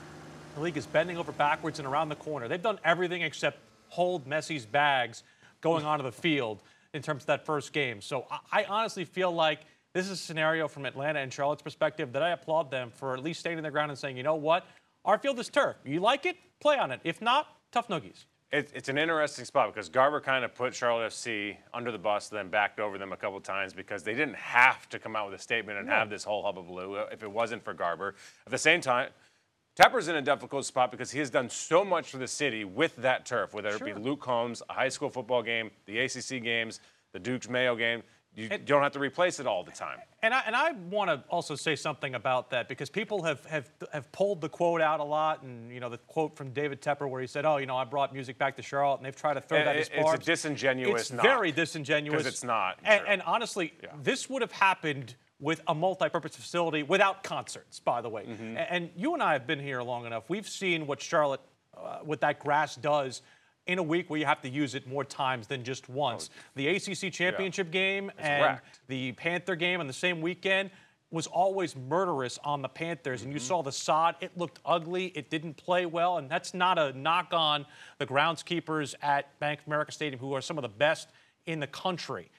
the 0.56 0.62
league 0.62 0.78
is 0.78 0.86
bending 0.86 1.18
over 1.18 1.32
backwards 1.34 1.80
and 1.80 1.88
around 1.88 2.10
the 2.10 2.16
corner. 2.16 2.48
They've 2.48 2.62
done 2.62 2.80
everything 2.86 3.22
except 3.22 3.60
hold 3.90 4.26
Messi's 4.28 4.66
bags 4.66 5.24
going 5.62 5.86
onto 5.86 6.04
the 6.04 6.12
field 6.12 6.62
in 6.94 7.02
terms 7.02 7.24
of 7.24 7.28
that 7.28 7.46
first 7.46 7.74
game. 7.74 8.02
So 8.02 8.28
I, 8.52 8.64
honestly 8.66 9.04
feel 9.04 9.32
like 9.32 9.62
this 9.94 10.06
is 10.06 10.12
a 10.12 10.18
scenario 10.18 10.68
from 10.68 10.86
Atlanta 10.86 11.20
and 11.20 11.34
Charlotte's 11.34 11.62
perspective 11.62 12.14
that 12.14 12.24
I 12.24 12.30
applaud 12.30 12.72
them 12.72 12.92
for 12.92 13.14
at 13.14 13.24
least 13.24 13.40
standing 13.42 13.62
their 13.62 13.72
ground 13.72 13.92
and 13.92 14.00
saying, 14.00 14.16
you 14.16 14.24
know 14.24 14.36
what, 14.36 14.66
our 15.06 15.18
field 15.18 15.40
is 15.40 15.50
turf. 15.50 15.76
You 15.84 16.00
like 16.00 16.26
it, 16.26 16.38
play 16.62 16.78
on 16.78 16.92
it. 16.92 17.02
If 17.04 17.22
not, 17.22 17.48
tough 17.72 17.90
noogies. 17.90 18.26
It, 18.54 18.70
it's 18.76 18.88
an 18.88 19.00
interesting 19.00 19.46
spot 19.46 19.74
because 19.74 19.90
Garber 19.90 20.22
kind 20.22 20.46
of 20.46 20.54
put 20.54 20.76
Charlotte 20.76 21.10
FC 21.10 21.58
under 21.74 21.92
the 21.92 21.98
bus, 21.98 22.30
then 22.30 22.50
backed 22.50 22.80
over 22.80 23.00
them 23.00 23.12
a 23.12 23.18
couple 23.18 23.42
times 23.42 23.74
because 23.74 24.04
they 24.04 24.14
didn't 24.14 24.36
have 24.36 24.88
to 24.90 25.00
come 25.00 25.16
out 25.16 25.32
with 25.32 25.40
a 25.40 25.42
statement 25.42 25.80
and 25.80 25.90
have 25.90 26.08
this 26.08 26.24
whole 26.24 26.44
hullabaloo 26.44 26.98
if 27.12 27.24
it 27.24 27.32
wasn't 27.32 27.64
for 27.64 27.74
Garber. 27.74 28.14
At 28.46 28.52
the 28.52 28.60
same 28.60 28.80
time, 28.80 29.10
Tepper's 29.76 30.08
in 30.08 30.18
a 30.18 30.22
difficult 30.22 30.66
spot 30.66 30.92
because 30.92 31.10
he 31.10 31.18
has 31.18 31.32
done 31.32 31.50
so 31.50 31.84
much 31.84 32.12
for 32.12 32.20
the 32.20 32.28
city 32.28 32.64
with 32.64 32.96
that 32.98 33.26
turf, 33.26 33.56
whether 33.56 33.70
it 33.70 33.84
be 33.84 33.96
Luke 33.96 34.22
Combs, 34.22 34.62
a 34.70 34.74
high 34.74 34.90
school 34.90 35.10
football 35.10 35.42
game, 35.42 35.72
the 35.88 35.98
ACC 35.98 36.44
games, 36.44 36.80
the 37.12 37.20
Duke's 37.20 37.50
Mayo 37.50 37.76
game. 37.76 38.04
You 38.36 38.48
And- 38.50 38.66
don't 38.66 38.82
have 38.82 38.94
to 38.94 39.00
replace 39.00 39.40
it 39.40 39.46
all 39.46 39.64
the 39.64 39.72
time. 39.72 40.00
And 40.24 40.34
I, 40.34 40.42
and 40.48 40.56
I 40.56 40.72
want 40.72 41.10
to 41.12 41.24
also 41.30 41.56
say 41.56 41.76
something 41.76 42.16
about 42.16 42.50
that 42.50 42.68
because 42.68 42.90
people 42.90 43.22
have, 43.24 43.46
have 43.46 43.70
have 43.92 44.12
pulled 44.12 44.42
the 44.42 44.50
quote 44.50 44.82
out 44.82 45.00
a 45.00 45.04
lot, 45.04 45.44
and 45.44 45.72
you 45.72 45.80
know 45.80 45.90
the 45.90 46.00
quote 46.00 46.36
from 46.36 46.50
David 46.52 46.82
Tepper 46.82 47.08
where 47.08 47.22
he 47.22 47.28
said, 47.28 47.46
"Oh, 47.46 47.58
you 47.58 47.66
know, 47.68 47.78
I 47.78 47.84
brought 47.84 48.12
music 48.14 48.38
back 48.40 48.56
to 48.56 48.64
Charlotte," 48.64 48.98
and 48.98 49.06
they've 49.06 49.16
tried 49.16 49.36
to 49.36 49.42
throw 49.42 49.60
It- 49.60 49.66
that 49.66 49.76
as 49.76 49.90
it's 49.94 50.14
a 50.14 50.18
disingenuous 50.18 51.02
It's 51.02 51.12
knock. 51.12 51.24
very 51.26 51.52
disingenuous 51.52 52.24
'Cause 52.24 52.26
it's 52.26 52.44
not 52.44 52.80
And, 52.84 53.06
and 53.08 53.22
honestly, 53.22 53.74
Yeah. 53.84 53.90
this 54.02 54.30
would 54.30 54.42
have 54.42 54.52
happened 54.54 55.16
with 55.40 55.62
a 55.68 55.76
multi-purpose 55.76 56.36
facility 56.36 56.82
without 56.84 57.22
concerts. 57.24 57.80
By 57.82 58.02
the 58.02 58.10
way, 58.10 58.24
Mm-hmm. 58.26 58.58
And, 58.58 58.92
you 58.96 59.14
and 59.14 59.22
I 59.22 59.34
have 59.34 59.46
been 59.46 59.60
here 59.60 59.82
long 59.84 60.06
enough. 60.06 60.30
We've 60.30 60.48
seen 60.48 60.88
what 60.88 61.02
Charlotte, 61.02 61.42
uh, 61.78 62.00
what 62.00 62.22
that 62.22 62.40
grass 62.40 62.76
does. 62.78 63.22
In 63.66 63.80
a 63.80 63.84
week 63.84 64.10
where 64.10 64.20
you 64.20 64.26
have 64.26 64.42
to 64.42 64.50
use 64.50 64.76
it 64.76 64.86
more 64.88 65.06
times 65.06 65.48
than 65.48 65.64
just 65.64 65.88
once. 65.88 66.30
The 66.56 66.68
ACC 66.68 67.14
championship 67.14 67.72
game 67.72 68.12
and 68.18 68.44
wrecked. 68.44 68.80
the 68.88 69.14
Panther 69.14 69.56
game 69.56 69.80
on 69.80 69.88
the 69.88 69.94
same 69.94 70.20
weekend 70.20 70.70
was 71.12 71.28
always 71.28 71.74
murderous 71.76 72.38
on 72.44 72.62
the 72.62 72.68
Panthers. 72.68 73.22
And 73.22 73.32
you 73.32 73.40
Mm-hmm. 73.40 73.48
saw 73.48 73.62
the 73.62 73.72
sod, 73.72 74.16
it 74.20 74.38
looked 74.38 74.60
ugly, 74.66 75.14
it 75.16 75.30
didn't 75.30 75.54
play 75.56 75.86
well. 75.86 76.18
And 76.18 76.30
that's 76.30 76.54
not 76.54 76.78
a 76.78 76.92
knock 76.92 77.28
on 77.32 77.66
the 78.00 78.06
groundskeepers 78.06 78.96
at 79.02 79.40
Bank 79.40 79.62
of 79.62 79.68
America 79.68 79.94
Stadium, 79.94 80.20
who 80.20 80.34
are 80.34 80.42
some 80.42 80.58
of 80.58 80.64
the 80.64 80.68
best 80.70 81.10
in 81.46 81.62
the 81.62 81.68
country. 81.68 82.30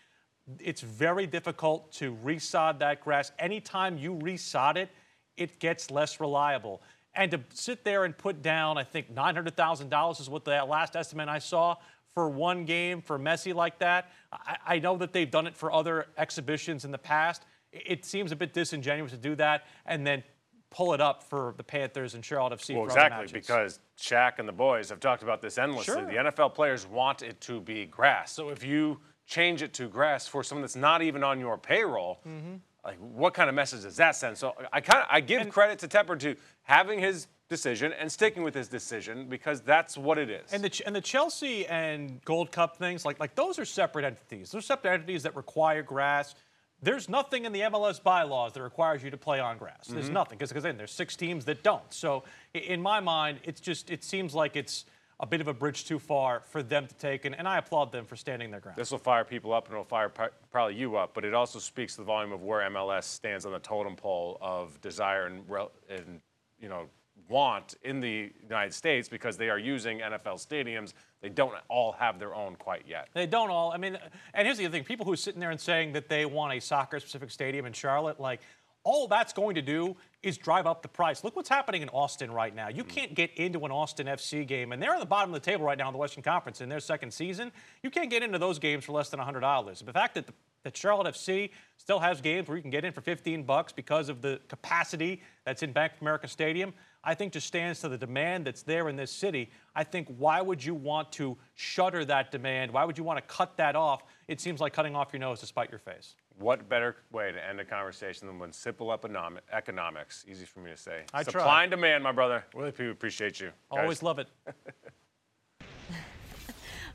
It's 0.60 0.82
very 0.82 1.26
difficult 1.26 1.90
to 1.92 2.16
resod 2.16 2.78
that 2.80 3.00
grass. 3.02 3.32
Anytime 3.38 3.96
you 3.96 4.14
resod 4.16 4.76
it, 4.76 4.90
it 5.38 5.58
gets 5.58 5.90
less 5.90 6.20
reliable. 6.20 6.82
And 7.16 7.30
to 7.30 7.40
sit 7.52 7.84
there 7.84 8.04
and 8.04 8.16
put 8.16 8.42
down, 8.42 8.76
I 8.76 8.84
think 8.84 9.14
$900,000 9.14 10.20
is 10.20 10.28
what 10.28 10.44
the 10.44 10.64
last 10.64 10.96
estimate 10.96 11.28
I 11.28 11.38
saw 11.38 11.76
for 12.12 12.28
one 12.28 12.64
game 12.64 13.02
for 13.02 13.18
Messi 13.18 13.54
like 13.54 13.78
that. 13.80 14.10
I, 14.32 14.56
I 14.66 14.78
know 14.78 14.96
that 14.96 15.12
they've 15.12 15.30
done 15.30 15.46
it 15.46 15.56
for 15.56 15.72
other 15.72 16.06
exhibitions 16.16 16.84
in 16.84 16.90
the 16.90 16.98
past. 16.98 17.44
it 17.72 18.04
seems 18.04 18.32
a 18.32 18.36
bit 18.36 18.52
disingenuous 18.52 19.10
to 19.10 19.16
do 19.16 19.34
that 19.36 19.64
and 19.86 20.06
then 20.06 20.22
pull 20.70 20.92
it 20.92 21.00
up 21.00 21.22
for 21.22 21.54
the 21.56 21.62
Panthers 21.62 22.14
and 22.14 22.24
Charlotte 22.24 22.58
FC. 22.58 22.74
Well, 22.74 22.84
exactly, 22.84 23.26
because 23.32 23.78
Shaq 23.96 24.38
and 24.38 24.48
the 24.48 24.52
boys 24.52 24.88
have 24.90 24.98
talked 24.98 25.22
about 25.22 25.40
this 25.40 25.56
endlessly. 25.56 25.94
Sure. 25.94 26.04
The 26.04 26.30
NFL 26.30 26.54
players 26.54 26.86
want 26.86 27.22
it 27.22 27.40
to 27.42 27.60
be 27.60 27.86
grass. 27.86 28.32
So 28.32 28.48
if 28.48 28.64
you 28.64 28.98
change 29.26 29.62
it 29.62 29.72
to 29.74 29.88
grass 29.88 30.26
for 30.26 30.42
someone 30.42 30.62
that's 30.62 30.76
not 30.76 31.02
even 31.02 31.24
on 31.24 31.40
your 31.40 31.56
payroll, 31.58 32.20
Mm-hmm. 32.28 32.54
like 32.84 32.98
what 32.98 33.34
kind 33.34 33.48
of 33.48 33.54
message 33.54 33.82
does 33.82 33.96
that 33.96 34.16
send? 34.16 34.36
So 34.36 34.54
I 34.72 34.80
kind 34.80 35.02
of 35.02 35.08
I 35.10 35.20
give 35.20 35.48
credit 35.48 35.78
to 35.80 35.88
Tepper 35.88 36.18
to 36.20 36.36
having 36.62 36.98
his 36.98 37.26
decision 37.48 37.92
and 37.92 38.10
sticking 38.10 38.42
with 38.42 38.54
his 38.54 38.68
decision 38.68 39.28
because 39.28 39.60
that's 39.60 39.96
what 39.96 40.18
it 40.18 40.30
is. 40.30 40.52
And 40.52 40.62
the 40.64 40.82
and 40.86 40.94
the 40.94 41.00
Chelsea 41.00 41.66
and 41.66 42.22
Gold 42.24 42.50
Cup 42.52 42.76
things, 42.76 43.04
like 43.04 43.18
like 43.20 43.34
those 43.34 43.58
are 43.58 43.64
separate 43.64 44.04
entities. 44.04 44.50
Those 44.50 44.60
are 44.60 44.66
separate 44.66 44.92
entities 44.94 45.22
that 45.22 45.34
require 45.36 45.82
grass. 45.82 46.34
There's 46.82 47.08
nothing 47.08 47.46
in 47.46 47.52
the 47.52 47.60
MLS 47.60 48.02
bylaws 48.02 48.52
that 48.52 48.62
requires 48.62 49.02
you 49.02 49.10
to 49.10 49.16
play 49.16 49.40
on 49.40 49.56
grass. 49.56 49.86
There's 49.86 50.10
nothing 50.10 50.36
because 50.36 50.62
then 50.62 50.76
there's 50.76 50.90
six 50.92 51.16
teams 51.16 51.46
that 51.46 51.62
don't. 51.62 51.90
So 51.94 52.24
in 52.52 52.82
my 52.82 53.00
mind, 53.00 53.38
it's 53.44 53.60
just 53.60 53.90
it 53.90 54.04
seems 54.04 54.34
like 54.34 54.54
it's 54.54 54.84
a 55.20 55.26
bit 55.26 55.40
of 55.40 55.48
a 55.48 55.54
bridge 55.54 55.84
too 55.84 55.98
far 55.98 56.42
for 56.46 56.62
them 56.62 56.86
to 56.86 56.94
take, 56.96 57.24
and, 57.24 57.34
and 57.34 57.46
I 57.46 57.58
applaud 57.58 57.92
them 57.92 58.04
for 58.04 58.16
standing 58.16 58.50
their 58.50 58.60
ground. 58.60 58.76
This 58.76 58.90
will 58.90 58.98
fire 58.98 59.24
people 59.24 59.52
up 59.52 59.66
and 59.66 59.72
it'll 59.72 59.84
fire 59.84 60.12
probably 60.50 60.74
you 60.74 60.96
up, 60.96 61.14
but 61.14 61.24
it 61.24 61.34
also 61.34 61.58
speaks 61.58 61.94
to 61.94 62.00
the 62.00 62.06
volume 62.06 62.32
of 62.32 62.42
where 62.42 62.68
MLS 62.70 63.04
stands 63.04 63.46
on 63.46 63.52
the 63.52 63.58
totem 63.58 63.96
pole 63.96 64.38
of 64.40 64.80
desire 64.80 65.26
and, 65.26 65.44
and 65.88 66.20
you 66.60 66.68
know 66.68 66.88
want 67.28 67.76
in 67.82 68.00
the 68.00 68.30
United 68.42 68.74
States 68.74 69.08
because 69.08 69.36
they 69.36 69.48
are 69.48 69.58
using 69.58 70.00
NFL 70.00 70.46
stadiums. 70.46 70.92
They 71.20 71.28
don't 71.28 71.54
all 71.68 71.92
have 71.92 72.18
their 72.18 72.34
own 72.34 72.56
quite 72.56 72.84
yet. 72.86 73.08
They 73.14 73.26
don't 73.26 73.50
all. 73.50 73.72
I 73.72 73.78
mean, 73.78 73.98
and 74.34 74.46
here's 74.46 74.58
the 74.58 74.66
other 74.66 74.72
thing: 74.72 74.84
people 74.84 75.06
who 75.06 75.12
are 75.12 75.16
sitting 75.16 75.40
there 75.40 75.50
and 75.50 75.60
saying 75.60 75.92
that 75.92 76.08
they 76.08 76.26
want 76.26 76.54
a 76.54 76.60
soccer-specific 76.60 77.30
stadium 77.30 77.66
in 77.66 77.72
Charlotte, 77.72 78.20
like 78.20 78.40
all 78.84 79.08
that's 79.08 79.32
going 79.32 79.54
to 79.54 79.62
do 79.62 79.96
is 80.22 80.38
drive 80.38 80.66
up 80.66 80.82
the 80.82 80.88
price. 80.88 81.24
Look 81.24 81.36
what's 81.36 81.48
happening 81.48 81.82
in 81.82 81.88
Austin 81.88 82.30
right 82.30 82.54
now. 82.54 82.68
You 82.68 82.84
can't 82.84 83.14
get 83.14 83.32
into 83.36 83.64
an 83.64 83.72
Austin 83.72 84.06
FC 84.06 84.46
game, 84.46 84.72
and 84.72 84.82
they're 84.82 84.92
on 84.92 85.00
the 85.00 85.06
bottom 85.06 85.34
of 85.34 85.42
the 85.42 85.44
table 85.44 85.64
right 85.64 85.76
now 85.76 85.88
in 85.88 85.92
the 85.92 85.98
Western 85.98 86.22
Conference 86.22 86.60
in 86.60 86.68
their 86.68 86.80
second 86.80 87.12
season. 87.12 87.50
You 87.82 87.90
can't 87.90 88.10
get 88.10 88.22
into 88.22 88.38
those 88.38 88.58
games 88.58 88.84
for 88.84 88.92
less 88.92 89.08
than 89.08 89.20
$100. 89.20 89.84
The 89.84 89.92
fact 89.92 90.14
that 90.14 90.26
the, 90.26 90.34
that 90.64 90.76
Charlotte 90.76 91.14
FC 91.14 91.50
still 91.76 91.98
has 91.98 92.20
games 92.20 92.48
where 92.48 92.56
you 92.56 92.62
can 92.62 92.70
get 92.70 92.84
in 92.84 92.92
for 92.92 93.00
15 93.00 93.42
bucks 93.44 93.72
because 93.72 94.08
of 94.08 94.22
the 94.22 94.40
capacity 94.48 95.22
that's 95.44 95.62
in 95.62 95.72
Bank 95.72 95.92
of 95.94 96.02
America 96.02 96.28
Stadium, 96.28 96.72
I 97.02 97.14
think 97.14 97.32
just 97.32 97.46
stands 97.46 97.80
to 97.80 97.88
the 97.88 97.98
demand 97.98 98.46
that's 98.46 98.62
there 98.62 98.88
in 98.88 98.96
this 98.96 99.10
city. 99.10 99.50
I 99.74 99.84
think 99.84 100.08
why 100.16 100.40
would 100.40 100.64
you 100.64 100.74
want 100.74 101.12
to 101.12 101.36
shutter 101.54 102.04
that 102.06 102.30
demand? 102.30 102.70
Why 102.70 102.84
would 102.84 102.96
you 102.96 103.04
want 103.04 103.18
to 103.18 103.34
cut 103.34 103.56
that 103.58 103.76
off? 103.76 104.04
It 104.26 104.40
seems 104.40 104.60
like 104.60 104.72
cutting 104.72 104.96
off 104.96 105.08
your 105.12 105.20
nose 105.20 105.40
to 105.40 105.46
spite 105.46 105.70
your 105.70 105.80
face. 105.80 106.14
What 106.38 106.68
better 106.68 106.96
way 107.12 107.30
to 107.30 107.48
end 107.48 107.60
a 107.60 107.64
conversation 107.64 108.26
than 108.26 108.38
when 108.38 108.52
simple 108.52 108.92
economic, 108.92 109.44
economics, 109.52 110.24
easy 110.28 110.44
for 110.44 110.60
me 110.60 110.70
to 110.72 110.76
say. 110.76 111.04
I 111.12 111.22
Supply 111.22 111.42
try. 111.42 111.62
and 111.62 111.70
demand, 111.70 112.02
my 112.02 112.12
brother. 112.12 112.44
Really 112.54 112.72
people 112.72 112.90
appreciate 112.90 113.40
you. 113.40 113.46
guys. 113.70 113.80
Always 113.80 114.02
love 114.02 114.18
it. 114.18 114.28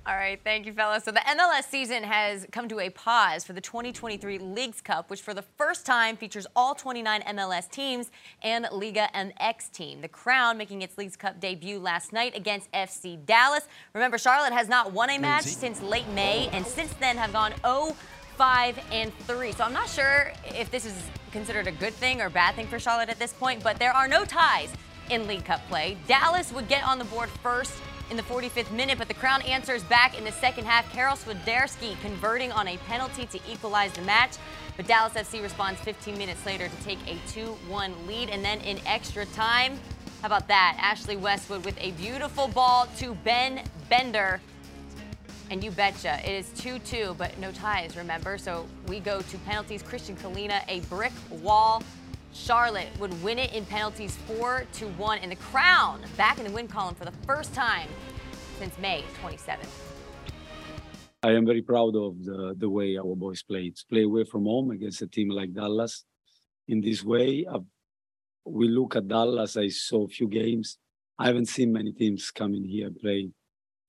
All 0.07 0.15
right, 0.15 0.39
thank 0.43 0.65
you, 0.65 0.73
fellas. 0.73 1.03
So 1.03 1.11
the 1.11 1.19
MLS 1.19 1.65
season 1.69 2.03
has 2.03 2.47
come 2.51 2.67
to 2.69 2.79
a 2.79 2.89
pause 2.89 3.43
for 3.43 3.53
the 3.53 3.61
2023 3.61 4.39
Leagues 4.39 4.81
Cup, 4.81 5.09
which 5.09 5.21
for 5.21 5.33
the 5.35 5.41
first 5.41 5.85
time 5.85 6.15
features 6.15 6.47
all 6.55 6.73
29 6.73 7.21
MLS 7.21 7.69
teams 7.69 8.09
and 8.41 8.65
Liga 8.71 9.07
MX 9.13 9.71
team. 9.71 10.01
The 10.01 10.07
Crown 10.07 10.57
making 10.57 10.81
its 10.81 10.97
Leagues 10.97 11.15
Cup 11.15 11.39
debut 11.39 11.77
last 11.79 12.11
night 12.11 12.35
against 12.35 12.71
FC 12.71 13.23
Dallas. 13.25 13.67
Remember, 13.93 14.17
Charlotte 14.17 14.53
has 14.53 14.67
not 14.67 14.93
won 14.93 15.11
a 15.11 15.19
match 15.19 15.43
since 15.43 15.81
late 15.81 16.07
May, 16.15 16.49
and 16.53 16.65
since 16.65 16.91
then 16.93 17.17
have 17.17 17.33
gone 17.33 17.53
0 17.61 17.95
5 18.39 18.79
and 18.93 19.13
3. 19.27 19.51
So 19.51 19.65
I'm 19.65 19.73
not 19.73 19.89
sure 19.89 20.31
if 20.45 20.71
this 20.71 20.85
is 20.85 20.93
considered 21.33 21.67
a 21.67 21.73
good 21.73 21.93
thing 21.93 22.21
or 22.21 22.29
bad 22.29 22.55
thing 22.55 22.67
for 22.67 22.79
Charlotte 22.79 23.09
at 23.09 23.19
this 23.19 23.33
point, 23.33 23.61
but 23.61 23.77
there 23.79 23.91
are 23.91 24.07
no 24.07 24.23
ties 24.23 24.71
in 25.09 25.27
League 25.27 25.43
Cup 25.43 25.59
play. 25.67 25.97
Dallas 26.07 26.53
would 26.53 26.69
get 26.69 26.87
on 26.87 26.99
the 26.99 27.03
board 27.03 27.27
first 27.43 27.73
in 28.09 28.15
the 28.15 28.23
45th 28.23 28.71
minute, 28.71 28.97
but 28.97 29.09
the 29.09 29.13
Crown 29.13 29.41
answers 29.41 29.83
back 29.83 30.17
in 30.17 30.23
the 30.23 30.31
second 30.31 30.63
half. 30.63 30.89
Karol 30.93 31.17
Swiderski 31.17 31.99
converting 31.99 32.49
on 32.53 32.69
a 32.69 32.77
penalty 32.87 33.25
to 33.25 33.39
equalize 33.51 33.91
the 33.91 34.03
match. 34.03 34.37
But 34.77 34.87
Dallas 34.87 35.15
FC 35.15 35.43
responds 35.43 35.81
15 35.81 36.17
minutes 36.17 36.45
later 36.45 36.69
to 36.69 36.83
take 36.85 36.99
a 37.07 37.17
2-1 37.27 38.07
lead. 38.07 38.29
And 38.29 38.41
then 38.41 38.61
in 38.61 38.79
extra 38.87 39.25
time, 39.25 39.77
how 40.21 40.27
about 40.27 40.47
that? 40.47 40.77
Ashley 40.79 41.17
Westwood 41.17 41.65
with 41.65 41.77
a 41.77 41.91
beautiful 41.91 42.47
ball 42.47 42.87
to 42.99 43.15
Ben 43.15 43.65
Bender. 43.89 44.39
And 45.51 45.63
you 45.63 45.71
betcha, 45.71 46.19
it 46.23 46.31
is 46.31 46.47
2-2, 46.61 47.17
but 47.17 47.37
no 47.39 47.51
ties, 47.51 47.97
remember? 47.97 48.37
So 48.37 48.67
we 48.87 48.99
go 48.99 49.21
to 49.21 49.37
penalties. 49.39 49.81
Kristijan 49.81 50.15
Kahlina, 50.15 50.61
a 50.67 50.81
brick 50.81 51.13
wall. 51.41 51.81
Charlotte 52.33 52.89
would 52.99 53.23
win 53.23 53.39
it 53.39 53.51
in 53.53 53.65
penalties 53.65 54.15
4 54.27 54.65
to 54.73 54.85
1. 54.89 55.19
And 55.19 55.31
the 55.31 55.35
Crown 55.37 56.01
back 56.17 56.37
in 56.37 56.45
the 56.45 56.51
win 56.51 56.67
column 56.67 56.93
for 56.93 57.05
the 57.05 57.17
first 57.25 57.55
time 57.55 57.89
since 58.59 58.77
May 58.77 59.03
27th. 59.23 59.65
I 61.23 61.31
am 61.31 61.47
very 61.47 61.63
proud 61.63 61.95
of 61.95 62.23
the, 62.23 62.53
the 62.55 62.69
way 62.69 62.97
our 62.97 63.15
boys 63.15 63.41
played. 63.41 63.75
Play 63.89 64.03
away 64.03 64.25
from 64.25 64.43
home 64.43 64.69
against 64.69 65.01
a 65.01 65.07
team 65.07 65.29
like 65.29 65.53
Dallas 65.53 66.05
in 66.67 66.79
this 66.79 67.03
way. 67.03 67.45
Uh, 67.51 67.59
we 68.45 68.67
look 68.67 68.95
at 68.95 69.07
Dallas, 69.07 69.57
I 69.57 69.69
saw 69.69 70.05
a 70.05 70.07
few 70.07 70.27
games. 70.27 70.77
I 71.17 71.25
haven't 71.25 71.47
seen 71.47 71.73
many 71.73 71.91
teams 71.91 72.29
coming 72.29 72.63
here 72.63 72.87
and 72.87 72.97
play 72.99 73.29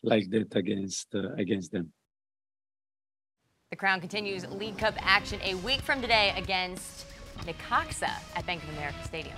like 0.02 0.30
that 0.30 0.54
against 0.54 1.14
uh, 1.14 1.32
against 1.36 1.72
them. 1.72 1.92
The 3.70 3.76
Crown 3.76 4.00
continues 4.00 4.46
League 4.48 4.78
Cup 4.78 4.94
action 4.98 5.40
a 5.44 5.54
week 5.56 5.80
from 5.82 6.00
today 6.00 6.34
against 6.36 7.06
Necaxa 7.40 8.10
at 8.34 8.46
Bank 8.46 8.62
of 8.64 8.68
America 8.70 8.98
Stadium. 9.04 9.36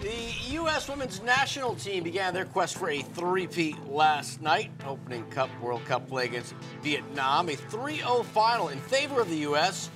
The 0.00 0.32
U.S. 0.52 0.88
women's 0.88 1.20
national 1.20 1.74
team 1.74 2.04
began 2.04 2.32
their 2.32 2.46
quest 2.46 2.78
for 2.78 2.88
a 2.88 3.02
three-peat 3.02 3.86
last 3.86 4.40
night, 4.40 4.70
opening 4.86 5.26
Cup 5.26 5.50
World 5.60 5.84
Cup 5.84 6.08
play 6.08 6.24
against 6.24 6.54
Vietnam, 6.80 7.50
a 7.50 7.52
3-0 7.52 8.24
final 8.24 8.68
in 8.68 8.78
favor 8.78 9.20
of 9.20 9.28
the 9.28 9.36
U.S. 9.36 9.90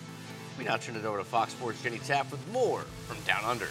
We 0.58 0.64
now 0.64 0.76
turn 0.76 0.96
it 0.96 1.06
over 1.06 1.16
to 1.16 1.24
Fox 1.24 1.52
Sports' 1.52 1.82
Jenny 1.82 1.98
Taft 1.98 2.32
with 2.32 2.46
more 2.52 2.82
from 3.06 3.16
Down 3.24 3.44
Under. 3.44 3.68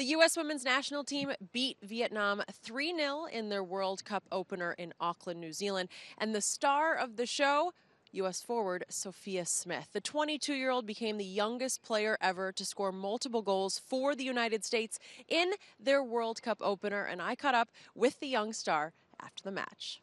The 0.00 0.16
U.S. 0.16 0.34
women's 0.34 0.64
national 0.64 1.04
team 1.04 1.30
beat 1.52 1.76
Vietnam 1.82 2.42
3 2.50 2.96
0 2.96 3.26
in 3.30 3.50
their 3.50 3.62
World 3.62 4.02
Cup 4.02 4.24
opener 4.32 4.72
in 4.72 4.94
Auckland, 4.98 5.38
New 5.42 5.52
Zealand. 5.52 5.90
And 6.16 6.34
the 6.34 6.40
star 6.40 6.94
of 6.94 7.16
the 7.16 7.26
show, 7.26 7.74
U.S. 8.12 8.40
forward 8.40 8.86
Sophia 8.88 9.44
Smith. 9.44 9.90
The 9.92 10.00
22 10.00 10.54
year 10.54 10.70
old 10.70 10.86
became 10.86 11.18
the 11.18 11.24
youngest 11.26 11.82
player 11.82 12.16
ever 12.22 12.50
to 12.50 12.64
score 12.64 12.92
multiple 12.92 13.42
goals 13.42 13.78
for 13.78 14.14
the 14.14 14.24
United 14.24 14.64
States 14.64 14.98
in 15.28 15.50
their 15.78 16.02
World 16.02 16.40
Cup 16.40 16.62
opener. 16.62 17.04
And 17.04 17.20
I 17.20 17.34
caught 17.34 17.54
up 17.54 17.68
with 17.94 18.20
the 18.20 18.28
young 18.28 18.54
star 18.54 18.94
after 19.20 19.42
the 19.42 19.52
match. 19.52 20.00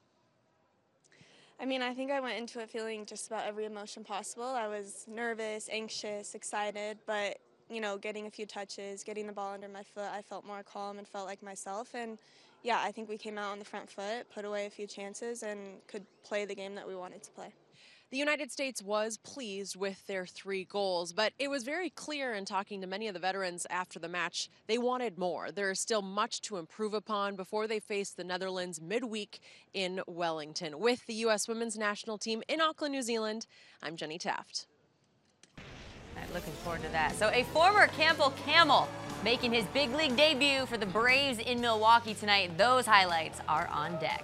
I 1.59 1.65
mean, 1.65 1.81
I 1.81 1.95
think 1.95 2.11
I 2.11 2.19
went 2.19 2.37
into 2.37 2.59
it 2.59 2.69
feeling 2.69 3.07
just 3.07 3.25
about 3.25 3.47
every 3.47 3.65
emotion 3.65 4.03
possible. 4.03 4.45
I 4.45 4.67
was 4.67 5.05
nervous, 5.07 5.67
anxious, 5.71 6.35
excited, 6.35 6.99
but 7.07 7.39
you 7.69 7.81
know, 7.81 7.97
getting 7.97 8.27
a 8.27 8.31
few 8.31 8.45
touches, 8.45 9.03
getting 9.03 9.27
the 9.27 9.33
ball 9.33 9.53
under 9.53 9.67
my 9.67 9.83
foot, 9.83 10.09
I 10.11 10.21
felt 10.21 10.45
more 10.45 10.63
calm 10.63 10.97
and 10.97 11.07
felt 11.07 11.27
like 11.27 11.43
myself. 11.43 11.93
And 11.93 12.17
yeah, 12.63 12.79
I 12.81 12.91
think 12.91 13.09
we 13.09 13.17
came 13.17 13.37
out 13.37 13.51
on 13.51 13.59
the 13.59 13.65
front 13.65 13.89
foot, 13.89 14.29
put 14.33 14.45
away 14.45 14.65
a 14.65 14.69
few 14.69 14.87
chances, 14.87 15.43
and 15.43 15.59
could 15.87 16.05
play 16.23 16.45
the 16.45 16.55
game 16.55 16.75
that 16.75 16.87
we 16.87 16.95
wanted 16.95 17.23
to 17.23 17.31
play. 17.31 17.53
The 18.09 18.17
United 18.17 18.53
States 18.53 18.81
was 18.81 19.17
pleased 19.17 19.75
with 19.75 20.07
their 20.07 20.25
three 20.25 20.63
goals, 20.63 21.11
but 21.11 21.33
it 21.39 21.49
was 21.49 21.65
very 21.65 21.89
clear 21.89 22.33
in 22.33 22.45
talking 22.45 22.79
to 22.79 22.87
many 22.87 23.09
of 23.09 23.13
the 23.13 23.19
veterans 23.19 23.67
after 23.69 23.99
the 23.99 24.07
match 24.07 24.49
they 24.65 24.77
wanted 24.77 25.17
more. 25.17 25.51
There 25.51 25.69
is 25.71 25.81
still 25.81 26.01
much 26.01 26.39
to 26.43 26.55
improve 26.55 26.93
upon 26.93 27.35
before 27.35 27.67
they 27.67 27.81
face 27.81 28.11
the 28.11 28.23
Netherlands 28.23 28.79
midweek 28.79 29.41
in 29.73 29.99
Wellington. 30.07 30.79
With 30.79 31.05
the 31.05 31.15
U.S. 31.15 31.49
women's 31.49 31.77
national 31.77 32.17
team 32.17 32.43
in 32.47 32.61
Auckland, 32.61 32.93
New 32.93 33.01
Zealand, 33.01 33.45
I'm 33.83 33.97
Jenny 33.97 34.17
Taft. 34.17 34.67
Looking 36.33 36.53
forward 36.53 36.83
to 36.83 36.89
that. 36.89 37.15
So, 37.15 37.29
a 37.29 37.43
former 37.45 37.87
Campbell 37.87 38.33
Camel 38.45 38.87
making 39.23 39.53
his 39.53 39.65
big 39.67 39.93
league 39.93 40.15
debut 40.15 40.65
for 40.65 40.77
the 40.77 40.85
Braves 40.85 41.39
in 41.39 41.59
Milwaukee 41.59 42.13
tonight. 42.13 42.57
Those 42.57 42.85
highlights 42.85 43.41
are 43.47 43.67
on 43.67 43.99
deck. 43.99 44.23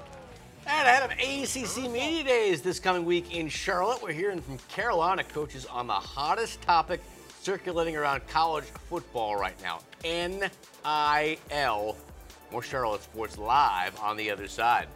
And 0.65 0.88
ahead 0.88 1.03
of 1.03 1.12
ACC 1.12 1.91
Media 1.91 2.23
Days 2.23 2.62
this 2.62 2.79
coming 2.79 3.03
week 3.03 3.35
in 3.35 3.50
Charlotte, 3.50 4.01
we're 4.01 4.13
hearing 4.13 4.39
from 4.39 4.57
Carolina 4.69 5.23
coaches 5.23 5.65
on 5.65 5.88
the 5.88 5.93
hottest 5.93 6.62
topic 6.62 7.01
circulating 7.41 7.97
around 7.97 8.25
college 8.27 8.63
football 8.89 9.35
right 9.35 9.62
now 9.62 9.79
NIL. 10.05 11.97
More 12.51 12.63
Charlotte 12.63 13.03
Sports 13.03 13.38
Live 13.38 14.00
on 14.00 14.15
the 14.15 14.29
other 14.29 14.47
side. 14.47 14.88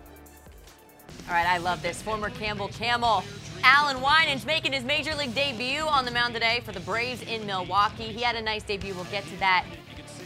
All 1.27 1.33
right, 1.33 1.47
I 1.47 1.57
love 1.57 1.81
this. 1.81 2.01
Former 2.01 2.29
Campbell 2.29 2.69
Camel, 2.69 3.23
Allan 3.63 4.01
Winans 4.01 4.45
making 4.45 4.73
his 4.73 4.83
major 4.83 5.13
league 5.15 5.35
debut 5.35 5.81
on 5.81 6.05
the 6.05 6.11
mound 6.11 6.33
today 6.33 6.61
for 6.63 6.71
the 6.71 6.79
Braves 6.79 7.21
in 7.23 7.45
Milwaukee. 7.45 8.05
He 8.05 8.21
had 8.21 8.35
a 8.35 8.41
nice 8.41 8.63
debut. 8.63 8.93
We'll 8.93 9.05
get 9.05 9.25
to 9.25 9.39
that 9.39 9.65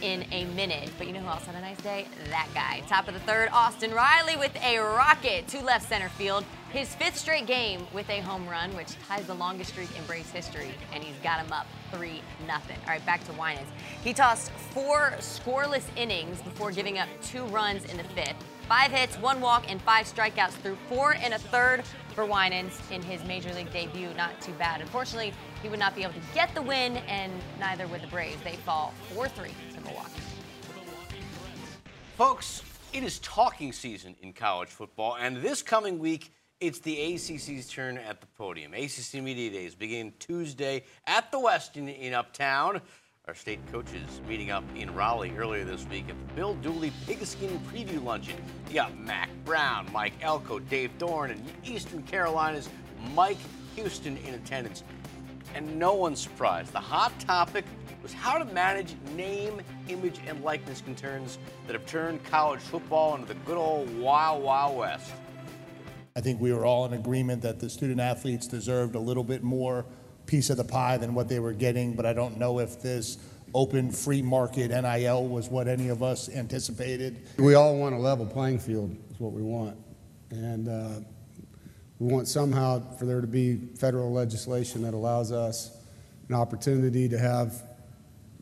in 0.02 0.24
a 0.32 0.44
minute. 0.46 0.90
But 0.98 1.06
you 1.06 1.12
know 1.12 1.20
who 1.20 1.28
else 1.28 1.46
had 1.46 1.54
a 1.54 1.60
nice 1.60 1.78
day? 1.78 2.06
That 2.28 2.48
guy. 2.54 2.82
Top 2.88 3.08
of 3.08 3.14
the 3.14 3.20
third, 3.20 3.48
Austin 3.52 3.92
Riley 3.92 4.36
with 4.36 4.54
a 4.62 4.78
rocket 4.78 5.46
to 5.48 5.62
left 5.62 5.88
center 5.88 6.08
field. 6.10 6.44
his 6.72 6.94
fifth 6.94 7.18
straight 7.18 7.46
game 7.46 7.86
with 7.92 8.08
a 8.08 8.20
home 8.20 8.48
run, 8.48 8.74
which 8.74 8.98
ties 9.06 9.26
the 9.26 9.34
longest 9.34 9.70
streak 9.72 9.90
in 9.96 10.04
Braves 10.06 10.30
history, 10.30 10.72
and 10.94 11.04
he's 11.04 11.16
got 11.22 11.44
him 11.44 11.52
up 11.52 11.66
3 11.92 12.20
nothing. 12.46 12.76
All 12.86 12.92
right, 12.92 13.04
back 13.04 13.24
to 13.26 13.32
Winans. 13.32 13.68
He 14.02 14.12
tossed 14.12 14.50
four 14.50 15.12
scoreless 15.18 15.84
innings 15.96 16.40
before 16.40 16.72
giving 16.72 16.98
up 16.98 17.08
two 17.22 17.44
runs 17.44 17.84
in 17.84 17.98
the 17.98 18.04
fifth. 18.04 18.34
Five 18.72 18.90
hits, 18.90 19.16
one 19.16 19.42
walk, 19.42 19.70
and 19.70 19.82
five 19.82 20.06
strikeouts 20.06 20.52
through 20.52 20.78
four 20.88 21.12
and 21.16 21.34
a 21.34 21.38
third 21.38 21.84
for 22.14 22.24
Winans 22.24 22.80
in 22.90 23.02
his 23.02 23.22
major 23.24 23.52
league 23.52 23.70
debut. 23.70 24.08
Not 24.16 24.40
too 24.40 24.52
bad. 24.52 24.80
Unfortunately, 24.80 25.34
he 25.62 25.68
would 25.68 25.78
not 25.78 25.94
be 25.94 26.04
able 26.04 26.14
to 26.14 26.20
get 26.32 26.54
the 26.54 26.62
win, 26.62 26.96
and 27.06 27.30
neither 27.60 27.86
would 27.88 28.00
the 28.00 28.06
Braves. 28.06 28.40
They 28.42 28.56
fall 28.56 28.94
4 29.12 29.28
3 29.28 29.50
to 29.74 29.80
Milwaukee. 29.82 30.22
Folks, 32.16 32.62
it 32.94 33.04
is 33.04 33.18
talking 33.18 33.74
season 33.74 34.16
in 34.22 34.32
college 34.32 34.70
football, 34.70 35.18
and 35.20 35.36
this 35.36 35.60
coming 35.60 35.98
week, 35.98 36.32
it's 36.58 36.78
the 36.78 36.96
ACC's 36.96 37.68
turn 37.68 37.98
at 37.98 38.22
the 38.22 38.26
podium. 38.38 38.72
ACC 38.72 39.22
Media 39.22 39.50
Days 39.50 39.74
begin 39.74 40.14
Tuesday 40.18 40.84
at 41.06 41.30
the 41.30 41.36
Westin 41.36 41.94
in 41.94 42.14
Uptown. 42.14 42.80
Our 43.28 43.36
state 43.36 43.60
coaches 43.70 44.20
meeting 44.26 44.50
up 44.50 44.64
in 44.74 44.92
Raleigh 44.92 45.32
earlier 45.38 45.64
this 45.64 45.86
week 45.86 46.06
at 46.08 46.16
the 46.18 46.34
Bill 46.34 46.54
Dooley 46.54 46.92
Pigskin 47.06 47.60
Preview 47.72 48.02
Luncheon. 48.02 48.34
You 48.66 48.74
got 48.74 48.98
Mack 48.98 49.30
Brown, 49.44 49.88
Mike 49.92 50.14
Elko, 50.22 50.58
Dave 50.58 50.90
Doeren, 50.98 51.30
and 51.30 51.44
Eastern 51.62 52.02
Carolina's 52.02 52.68
Mike 53.14 53.38
Houston 53.76 54.16
in 54.26 54.34
attendance. 54.34 54.82
And 55.54 55.78
no 55.78 55.94
one's 55.94 56.20
surprised. 56.20 56.72
The 56.72 56.80
hot 56.80 57.16
topic 57.20 57.64
was 58.02 58.12
how 58.12 58.38
to 58.38 58.44
manage 58.46 58.96
name, 59.14 59.60
image, 59.86 60.18
and 60.26 60.42
likeness 60.42 60.80
concerns 60.80 61.38
that 61.68 61.74
have 61.74 61.86
turned 61.86 62.24
college 62.24 62.60
football 62.60 63.14
into 63.14 63.28
the 63.28 63.34
good 63.46 63.56
old 63.56 63.96
wild, 64.00 64.42
wild 64.42 64.76
west. 64.76 65.12
I 66.16 66.20
think 66.20 66.40
we 66.40 66.52
were 66.52 66.66
all 66.66 66.86
in 66.86 66.92
agreement 66.94 67.40
that 67.42 67.60
the 67.60 67.70
student 67.70 68.00
athletes 68.00 68.48
deserved 68.48 68.96
a 68.96 69.00
little 69.00 69.22
bit 69.22 69.44
more 69.44 69.86
piece 70.26 70.50
of 70.50 70.56
the 70.56 70.64
pie 70.64 70.96
than 70.96 71.14
what 71.14 71.28
they 71.28 71.40
were 71.40 71.52
getting, 71.52 71.94
but 71.94 72.06
I 72.06 72.12
don't 72.12 72.38
know 72.38 72.58
if 72.58 72.80
this 72.80 73.18
open 73.54 73.90
free 73.90 74.22
market 74.22 74.70
NIL 74.70 75.26
was 75.26 75.48
what 75.48 75.68
any 75.68 75.88
of 75.88 76.02
us 76.02 76.28
anticipated. 76.28 77.26
We 77.38 77.54
all 77.54 77.76
want 77.76 77.94
a 77.94 77.98
level 77.98 78.26
playing 78.26 78.60
field, 78.60 78.96
is 79.10 79.20
what 79.20 79.32
we 79.32 79.42
want. 79.42 79.76
And 80.30 80.68
uh, 80.68 81.00
we 81.98 82.12
want 82.12 82.28
somehow 82.28 82.80
for 82.96 83.04
there 83.04 83.20
to 83.20 83.26
be 83.26 83.56
federal 83.78 84.12
legislation 84.12 84.82
that 84.82 84.94
allows 84.94 85.32
us 85.32 85.76
an 86.28 86.34
opportunity 86.34 87.08
to 87.08 87.18
have 87.18 87.62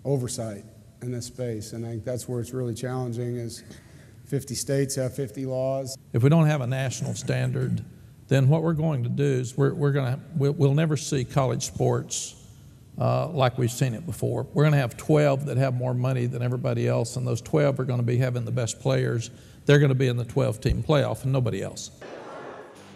oversight 0.04 0.64
in 1.02 1.10
this 1.10 1.26
space. 1.26 1.72
And 1.72 1.84
I 1.84 1.90
think 1.90 2.04
that's 2.04 2.28
where 2.28 2.40
it's 2.40 2.52
really 2.52 2.75
challenging 2.75 3.37
is 3.37 3.64
50 4.26 4.54
states 4.54 4.94
have 4.94 5.14
50 5.14 5.46
laws. 5.46 5.96
If 6.12 6.22
we 6.22 6.28
don't 6.28 6.46
have 6.46 6.60
a 6.60 6.66
national 6.66 7.14
standard, 7.14 7.84
then 8.30 8.49
what 8.49 8.62
we're 8.62 8.75
going 8.75 9.02
to 9.02 9.08
do 9.08 9.25
is 9.25 9.56
we're, 9.56 9.75
we're 9.75 9.90
going 9.90 10.14
to 10.14 10.20
we'll, 10.37 10.52
we'll 10.52 10.75
never 10.75 10.96
see 10.96 11.25
college 11.25 11.64
sports 11.64 12.37
uh, 12.96 13.28
like 13.28 13.58
we've 13.58 13.72
seen 13.72 13.92
it 13.92 14.06
before. 14.06 14.46
We're 14.54 14.62
going 14.62 14.72
to 14.72 14.78
have 14.78 14.96
12 14.96 15.46
that 15.46 15.56
have 15.56 15.75
more 15.75 15.94
money 15.94 16.26
than 16.26 16.40
everybody 16.40 16.87
else, 16.87 17.16
and 17.16 17.26
those 17.26 17.40
12 17.40 17.80
are 17.80 17.84
going 17.84 17.99
to 17.99 18.06
be 18.06 18.18
having 18.18 18.44
the 18.44 18.52
best 18.52 18.78
players. 18.78 19.30
They're 19.66 19.80
going 19.80 19.90
to 19.90 19.96
be 19.96 20.06
in 20.06 20.16
the 20.16 20.25
12-team 20.25 20.84
playoff, 20.84 21.25
and 21.25 21.32
nobody 21.32 21.60
else. 21.60 21.90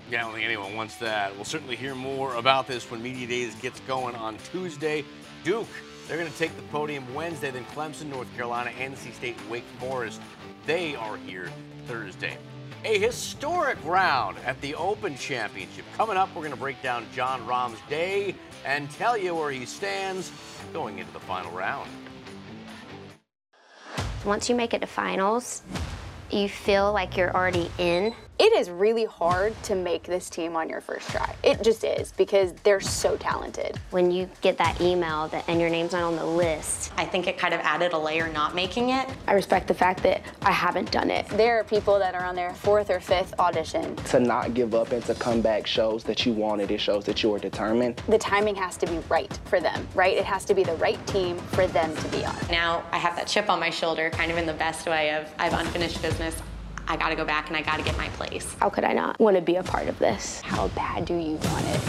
Yeah, 0.08 0.20
I 0.20 0.22
don't 0.22 0.34
think 0.34 0.44
anyone 0.44 0.76
wants 0.76 0.96
that. 0.96 1.34
We'll 1.34 1.44
certainly 1.44 1.74
hear 1.74 1.96
more 1.96 2.36
about 2.36 2.68
this 2.68 2.88
when 2.88 3.02
Media 3.02 3.26
Days 3.26 3.56
gets 3.56 3.80
going 3.80 4.14
on 4.14 4.38
Tuesday. 4.52 5.04
Duke, 5.42 5.66
they're 6.06 6.18
going 6.18 6.30
to 6.30 6.38
take 6.38 6.54
the 6.54 6.62
podium 6.64 7.12
Wednesday, 7.12 7.50
then 7.50 7.64
Clemson, 7.74 8.06
North 8.06 8.32
Carolina, 8.36 8.70
NC 8.78 9.14
State, 9.14 9.36
Wake 9.50 9.64
Forest. 9.80 10.20
They 10.64 10.94
are 10.94 11.16
here 11.16 11.50
Thursday. 11.88 12.38
A 12.86 12.98
historic 12.98 13.78
round 13.82 14.36
at 14.44 14.60
the 14.60 14.74
Open 14.74 15.16
Championship. 15.16 15.86
Coming 15.96 16.18
up, 16.18 16.28
we're 16.34 16.42
going 16.42 16.50
to 16.50 16.56
break 16.56 16.82
down 16.82 17.06
Jon 17.14 17.46
Rahm's 17.46 17.78
day 17.88 18.34
and 18.66 18.90
tell 18.90 19.16
you 19.16 19.34
where 19.34 19.50
he 19.50 19.64
stands 19.64 20.30
going 20.74 20.98
into 20.98 21.10
the 21.14 21.20
final 21.20 21.50
round. 21.52 21.88
Once 24.26 24.50
you 24.50 24.54
make 24.54 24.74
it 24.74 24.82
to 24.82 24.86
finals, 24.86 25.62
you 26.30 26.46
feel 26.46 26.92
like 26.92 27.16
you're 27.16 27.34
already 27.34 27.70
in. 27.78 28.14
It 28.36 28.52
is 28.52 28.68
really 28.68 29.04
hard 29.04 29.54
to 29.62 29.76
make 29.76 30.02
this 30.02 30.28
team 30.28 30.56
on 30.56 30.68
your 30.68 30.80
first 30.80 31.08
try. 31.10 31.36
It 31.44 31.62
just 31.62 31.84
is 31.84 32.10
because 32.10 32.52
they're 32.64 32.80
so 32.80 33.16
talented. 33.16 33.78
When 33.90 34.10
you 34.10 34.28
get 34.40 34.58
that 34.58 34.80
email 34.80 35.28
that, 35.28 35.44
and 35.46 35.60
your 35.60 35.70
name's 35.70 35.92
not 35.92 36.02
on 36.02 36.16
the 36.16 36.26
list, 36.26 36.92
I 36.96 37.04
think 37.04 37.28
it 37.28 37.38
kind 37.38 37.54
of 37.54 37.60
added 37.60 37.92
a 37.92 37.98
layer 37.98 38.28
not 38.28 38.52
making 38.52 38.90
it. 38.90 39.08
I 39.28 39.34
respect 39.34 39.68
the 39.68 39.74
fact 39.74 40.02
that 40.02 40.20
I 40.42 40.50
haven't 40.50 40.90
done 40.90 41.12
it. 41.12 41.28
There 41.28 41.60
are 41.60 41.62
people 41.62 41.96
that 42.00 42.16
are 42.16 42.24
on 42.24 42.34
their 42.34 42.52
fourth 42.54 42.90
or 42.90 42.98
fifth 42.98 43.38
audition. 43.38 43.94
To 44.06 44.18
not 44.18 44.52
give 44.52 44.74
up 44.74 44.90
and 44.90 45.04
to 45.04 45.14
come 45.14 45.40
back 45.40 45.64
shows 45.64 46.02
that 46.02 46.26
you 46.26 46.32
wanted. 46.32 46.72
It 46.72 46.80
shows 46.80 47.04
that 47.04 47.22
you 47.22 47.30
were 47.30 47.38
determined. 47.38 48.02
The 48.08 48.18
timing 48.18 48.56
has 48.56 48.76
to 48.78 48.86
be 48.86 48.98
right 49.08 49.32
for 49.44 49.60
them, 49.60 49.86
right? 49.94 50.16
It 50.16 50.24
has 50.24 50.44
to 50.46 50.54
be 50.54 50.64
the 50.64 50.74
right 50.74 51.04
team 51.06 51.38
for 51.38 51.68
them 51.68 51.94
to 51.94 52.08
be 52.08 52.24
on. 52.24 52.34
Now 52.50 52.82
I 52.90 52.98
have 52.98 53.14
that 53.14 53.28
chip 53.28 53.48
on 53.48 53.60
my 53.60 53.70
shoulder, 53.70 54.10
kind 54.10 54.32
of 54.32 54.38
in 54.38 54.46
the 54.46 54.54
best 54.54 54.88
way 54.88 55.14
of 55.14 55.32
I 55.38 55.48
have 55.48 55.66
unfinished 55.66 56.02
business. 56.02 56.34
I 56.86 56.96
got 56.96 57.08
to 57.08 57.16
go 57.16 57.24
back 57.24 57.48
and 57.48 57.56
I 57.56 57.62
got 57.62 57.78
to 57.78 57.84
get 57.84 57.96
my 57.96 58.08
place. 58.10 58.54
How 58.60 58.68
could 58.68 58.84
I 58.84 58.92
not 58.92 59.18
want 59.18 59.36
to 59.36 59.42
be 59.42 59.56
a 59.56 59.62
part 59.62 59.88
of 59.88 59.98
this? 59.98 60.40
How 60.42 60.68
bad 60.68 61.06
do 61.06 61.14
you 61.14 61.36
want 61.36 61.66
it? 61.66 61.80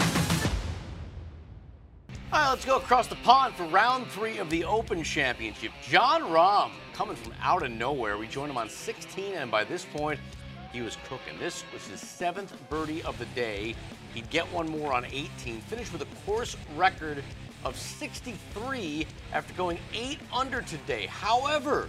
All 2.32 2.42
right, 2.42 2.50
let's 2.50 2.64
go 2.64 2.76
across 2.76 3.06
the 3.06 3.16
pond 3.16 3.54
for 3.54 3.64
round 3.64 4.06
three 4.08 4.38
of 4.38 4.50
the 4.50 4.64
Open 4.64 5.02
Championship. 5.02 5.70
Jon 5.82 6.22
Rahm 6.22 6.70
coming 6.92 7.16
from 7.16 7.32
out 7.40 7.62
of 7.62 7.70
nowhere. 7.70 8.18
We 8.18 8.26
joined 8.26 8.50
him 8.50 8.58
on 8.58 8.68
16, 8.68 9.34
and 9.34 9.50
by 9.50 9.64
this 9.64 9.84
point, 9.84 10.18
he 10.72 10.82
was 10.82 10.96
cooking. 11.08 11.38
This 11.38 11.64
was 11.72 11.86
his 11.86 12.00
seventh 12.00 12.52
birdie 12.68 13.02
of 13.04 13.18
the 13.18 13.26
day. 13.26 13.74
He'd 14.12 14.28
get 14.30 14.50
one 14.52 14.68
more 14.68 14.92
on 14.92 15.04
18, 15.04 15.60
finished 15.62 15.92
with 15.92 16.02
a 16.02 16.26
course 16.26 16.56
record 16.74 17.22
of 17.64 17.76
63 17.76 19.06
after 19.32 19.54
going 19.54 19.78
eight 19.94 20.18
under 20.32 20.62
today. 20.62 21.06
However, 21.06 21.88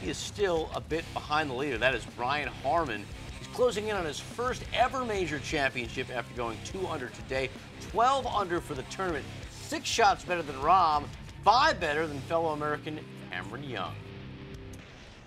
he 0.00 0.10
is 0.10 0.18
still 0.18 0.70
a 0.74 0.80
bit 0.80 1.04
behind 1.12 1.50
the 1.50 1.54
leader. 1.54 1.78
That 1.78 1.94
is 1.94 2.04
Brian 2.16 2.48
Harman. 2.62 3.04
He's 3.38 3.48
closing 3.48 3.88
in 3.88 3.96
on 3.96 4.04
his 4.04 4.20
first 4.20 4.64
ever 4.74 5.04
major 5.04 5.38
championship 5.38 6.08
after 6.14 6.34
going 6.34 6.58
two 6.64 6.86
under 6.86 7.08
today, 7.08 7.50
12 7.90 8.26
under 8.26 8.60
for 8.60 8.74
the 8.74 8.82
tournament, 8.84 9.24
six 9.50 9.88
shots 9.88 10.24
better 10.24 10.42
than 10.42 10.56
Rahm, 10.56 11.04
five 11.42 11.80
better 11.80 12.06
than 12.06 12.20
fellow 12.22 12.50
American 12.50 13.00
Cameron 13.30 13.64
Young. 13.64 13.94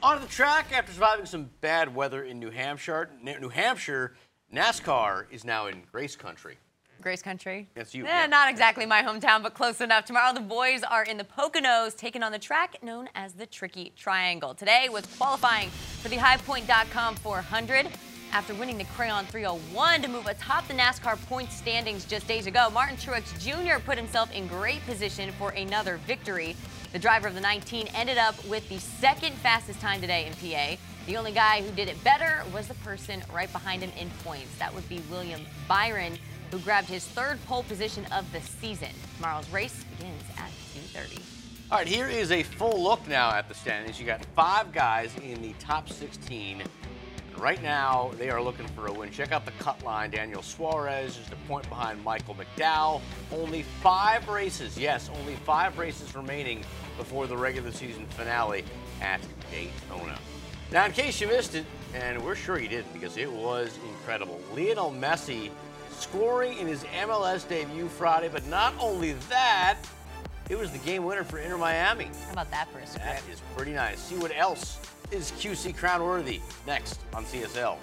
On 0.03 0.21
the 0.21 0.27
track, 0.27 0.71
after 0.73 0.91
surviving 0.91 1.25
some 1.25 1.49
bad 1.61 1.93
weather 1.93 2.23
in 2.23 2.39
New 2.39 2.51
Hampshire, 2.51 3.09
New 3.21 3.49
Hampshire, 3.49 4.15
NASCAR 4.53 5.25
is 5.31 5.43
now 5.43 5.67
in 5.67 5.81
Grace 5.91 6.15
Country. 6.15 6.57
Grace 7.01 7.21
Country. 7.21 7.67
That's 7.75 7.93
you. 7.93 8.05
Eh, 8.05 8.07
yeah. 8.07 8.25
Not 8.27 8.49
exactly 8.49 8.85
my 8.85 9.01
hometown, 9.01 9.43
but 9.43 9.53
close 9.53 9.81
enough. 9.81 10.05
Tomorrow, 10.05 10.33
the 10.33 10.39
boys 10.41 10.83
are 10.83 11.03
in 11.03 11.17
the 11.17 11.23
Poconos, 11.23 11.95
taking 11.95 12.23
on 12.23 12.31
the 12.31 12.39
track 12.39 12.81
known 12.83 13.09
as 13.15 13.33
the 13.33 13.45
Tricky 13.45 13.93
Triangle. 13.95 14.53
Today 14.53 14.87
was 14.89 15.05
qualifying 15.17 15.69
for 15.69 16.09
the 16.09 16.17
HighPoint.com 16.17 17.15
400. 17.15 17.87
After 18.33 18.53
winning 18.55 18.77
the 18.77 18.83
Crayon 18.83 19.25
301 19.25 20.01
to 20.01 20.07
move 20.09 20.27
atop 20.27 20.67
the 20.67 20.73
NASCAR 20.73 21.17
points 21.27 21.55
standings 21.55 22.05
just 22.05 22.27
days 22.27 22.45
ago, 22.45 22.69
Martin 22.73 22.97
Truex 22.97 23.39
Jr. 23.39 23.79
put 23.79 23.97
himself 23.97 24.31
in 24.33 24.47
great 24.47 24.85
position 24.85 25.31
for 25.39 25.51
another 25.51 25.97
victory. 26.05 26.55
The 26.91 26.99
driver 26.99 27.27
of 27.29 27.35
the 27.35 27.41
19 27.41 27.87
ended 27.95 28.17
up 28.17 28.35
with 28.45 28.67
the 28.69 28.79
second 28.79 29.33
fastest 29.35 29.79
time 29.79 30.01
today 30.01 30.25
in 30.25 30.33
PA. 30.33 30.79
The 31.05 31.15
only 31.15 31.31
guy 31.31 31.61
who 31.61 31.71
did 31.71 31.87
it 31.87 32.03
better 32.03 32.43
was 32.53 32.67
the 32.67 32.73
person 32.75 33.23
right 33.33 33.51
behind 33.53 33.81
him 33.81 33.91
in 33.97 34.09
points. 34.25 34.53
That 34.59 34.75
would 34.75 34.87
be 34.89 35.01
William 35.09 35.41
Byron 35.67 36.17
who 36.51 36.59
grabbed 36.59 36.87
his 36.87 37.05
third 37.05 37.43
pole 37.45 37.63
position 37.63 38.05
of 38.11 38.31
the 38.31 38.41
season. 38.41 38.89
Tomorrow's 39.15 39.49
race 39.49 39.83
begins 39.97 40.23
at 40.37 40.49
2.30. 40.95 41.21
All 41.69 41.79
right, 41.79 41.87
here 41.87 42.07
is 42.07 42.31
a 42.31 42.43
full 42.43 42.81
look 42.81 43.05
now 43.07 43.31
at 43.31 43.49
the 43.49 43.53
standings. 43.53 43.99
You 43.99 44.05
got 44.05 44.23
five 44.35 44.71
guys 44.71 45.13
in 45.21 45.41
the 45.41 45.53
top 45.59 45.89
16. 45.89 46.63
Right 47.37 47.61
now, 47.61 48.11
they 48.17 48.29
are 48.29 48.41
looking 48.41 48.67
for 48.69 48.87
a 48.87 48.91
win. 48.91 49.11
Check 49.11 49.31
out 49.31 49.45
the 49.45 49.51
cut 49.59 49.83
line. 49.83 50.09
Daniel 50.09 50.41
Suarez 50.41 51.17
is 51.17 51.27
the 51.29 51.35
point 51.47 51.67
behind 51.69 52.03
Michael 52.03 52.35
McDowell. 52.35 53.01
Only 53.31 53.63
five 53.83 54.27
races, 54.27 54.77
yes, 54.77 55.11
only 55.19 55.35
five 55.35 55.77
races 55.77 56.15
remaining 56.15 56.63
before 56.97 57.27
the 57.27 57.37
regular 57.37 57.71
season 57.71 58.07
finale 58.07 58.63
at 59.01 59.21
Daytona. 59.51 60.17
Now, 60.71 60.85
in 60.85 60.93
case 60.93 61.21
you 61.21 61.27
missed 61.27 61.53
it, 61.53 61.65
and 61.93 62.23
we're 62.23 62.35
sure 62.35 62.59
you 62.59 62.67
didn't 62.67 62.91
because 62.91 63.17
it 63.17 63.31
was 63.31 63.77
incredible, 63.87 64.39
Lionel 64.55 64.91
Messi 64.91 65.51
scoring 66.01 66.57
in 66.57 66.67
his 66.67 66.83
MLS 67.01 67.47
debut 67.47 67.87
Friday, 67.87 68.29
but 68.29 68.45
not 68.47 68.73
only 68.79 69.13
that, 69.29 69.77
it 70.49 70.57
was 70.57 70.71
the 70.71 70.77
game 70.79 71.03
winner 71.03 71.23
for 71.23 71.39
Inter 71.39 71.57
Miami. 71.57 72.09
How 72.25 72.33
about 72.33 72.51
that 72.51 72.69
for 72.71 72.79
a 72.79 72.87
script? 72.87 73.05
That 73.05 73.21
is 73.31 73.41
pretty 73.55 73.73
nice. 73.73 73.99
See 73.99 74.15
what 74.15 74.31
else 74.35 74.79
is 75.11 75.31
QC 75.31 75.75
crown 75.75 76.03
worthy 76.03 76.41
next 76.65 76.99
on 77.13 77.25
CSL. 77.25 77.77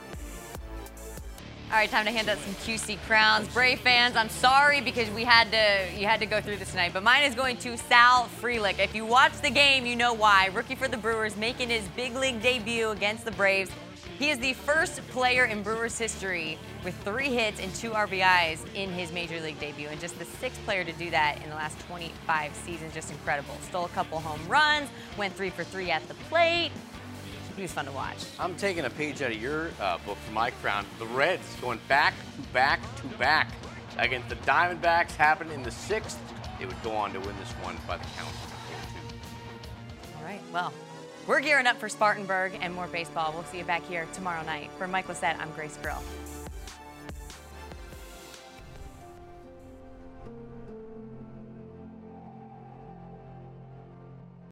All 1.70 1.80
right, 1.80 1.90
time 1.90 2.04
to 2.04 2.12
hand 2.12 2.28
out 2.28 2.38
some 2.38 2.54
QC 2.54 2.98
crowns. 3.06 3.48
Brave 3.48 3.80
fans, 3.80 4.16
I'm 4.16 4.28
sorry 4.28 4.80
because 4.80 5.10
we 5.10 5.24
had 5.24 5.50
to 5.50 5.98
you 5.98 6.06
had 6.06 6.20
to 6.20 6.26
go 6.26 6.40
through 6.40 6.58
this 6.58 6.70
tonight, 6.70 6.92
but 6.92 7.02
mine 7.02 7.24
is 7.24 7.34
going 7.34 7.56
to 7.58 7.76
Sal 7.76 8.28
Frelick. 8.40 8.78
If 8.78 8.94
you 8.94 9.04
watch 9.04 9.32
the 9.40 9.50
game, 9.50 9.84
you 9.84 9.96
know 9.96 10.12
why. 10.12 10.50
Rookie 10.54 10.76
for 10.76 10.88
the 10.88 10.96
Brewers 10.96 11.36
making 11.36 11.70
his 11.70 11.82
big 11.96 12.14
league 12.14 12.40
debut 12.42 12.90
against 12.90 13.24
the 13.24 13.32
Braves. 13.32 13.70
He 14.18 14.30
is 14.30 14.38
the 14.38 14.52
first 14.52 15.06
player 15.08 15.46
in 15.46 15.64
Brewers 15.64 15.98
history 15.98 16.56
with 16.84 16.94
three 17.02 17.30
hits 17.30 17.60
and 17.60 17.74
two 17.74 17.90
RBIs 17.90 18.60
in 18.74 18.90
his 18.92 19.10
major 19.10 19.40
league 19.40 19.58
debut, 19.58 19.88
and 19.88 20.00
just 20.00 20.16
the 20.20 20.24
sixth 20.24 20.64
player 20.64 20.84
to 20.84 20.92
do 20.92 21.10
that 21.10 21.42
in 21.42 21.50
the 21.50 21.56
last 21.56 21.80
25 21.88 22.54
seasons. 22.54 22.94
Just 22.94 23.10
incredible. 23.10 23.56
Stole 23.62 23.86
a 23.86 23.88
couple 23.88 24.20
home 24.20 24.40
runs, 24.48 24.88
went 25.18 25.34
three 25.34 25.50
for 25.50 25.64
three 25.64 25.90
at 25.90 26.06
the 26.06 26.14
plate. 26.14 26.70
He 27.56 27.62
was 27.62 27.72
fun 27.72 27.86
to 27.86 27.92
watch. 27.92 28.18
I'm 28.38 28.54
taking 28.54 28.84
a 28.84 28.90
page 28.90 29.20
out 29.20 29.32
of 29.32 29.40
your 29.40 29.70
uh, 29.80 29.98
book 30.06 30.18
for 30.18 30.32
my 30.32 30.50
crown. 30.50 30.86
The 31.00 31.06
Reds 31.06 31.44
going 31.60 31.80
back 31.88 32.14
to 32.36 32.42
back 32.52 32.80
to 32.96 33.06
back 33.18 33.48
against 33.98 34.28
the 34.28 34.36
Diamondbacks 34.36 35.16
happened 35.16 35.50
in 35.50 35.64
the 35.64 35.70
sixth. 35.72 36.18
They 36.60 36.66
would 36.66 36.80
go 36.84 36.92
on 36.92 37.12
to 37.14 37.20
win 37.20 37.36
this 37.40 37.50
one 37.62 37.76
by 37.88 37.96
the 37.96 38.04
count 38.16 38.28
of 38.28 38.36
4-2. 40.14 40.18
All 40.18 40.24
right, 40.24 40.40
well, 40.52 40.72
we're 41.26 41.40
gearing 41.40 41.66
up 41.66 41.76
for 41.78 41.88
Spartanburg 41.88 42.58
and 42.60 42.74
more 42.74 42.86
baseball. 42.86 43.32
We'll 43.32 43.44
see 43.44 43.58
you 43.58 43.64
back 43.64 43.86
here 43.86 44.06
tomorrow 44.12 44.44
night. 44.44 44.70
For 44.78 44.86
Mike 44.86 45.08
Lissette, 45.08 45.38
I'm 45.38 45.50
Grace 45.52 45.78
Grill. 45.82 46.02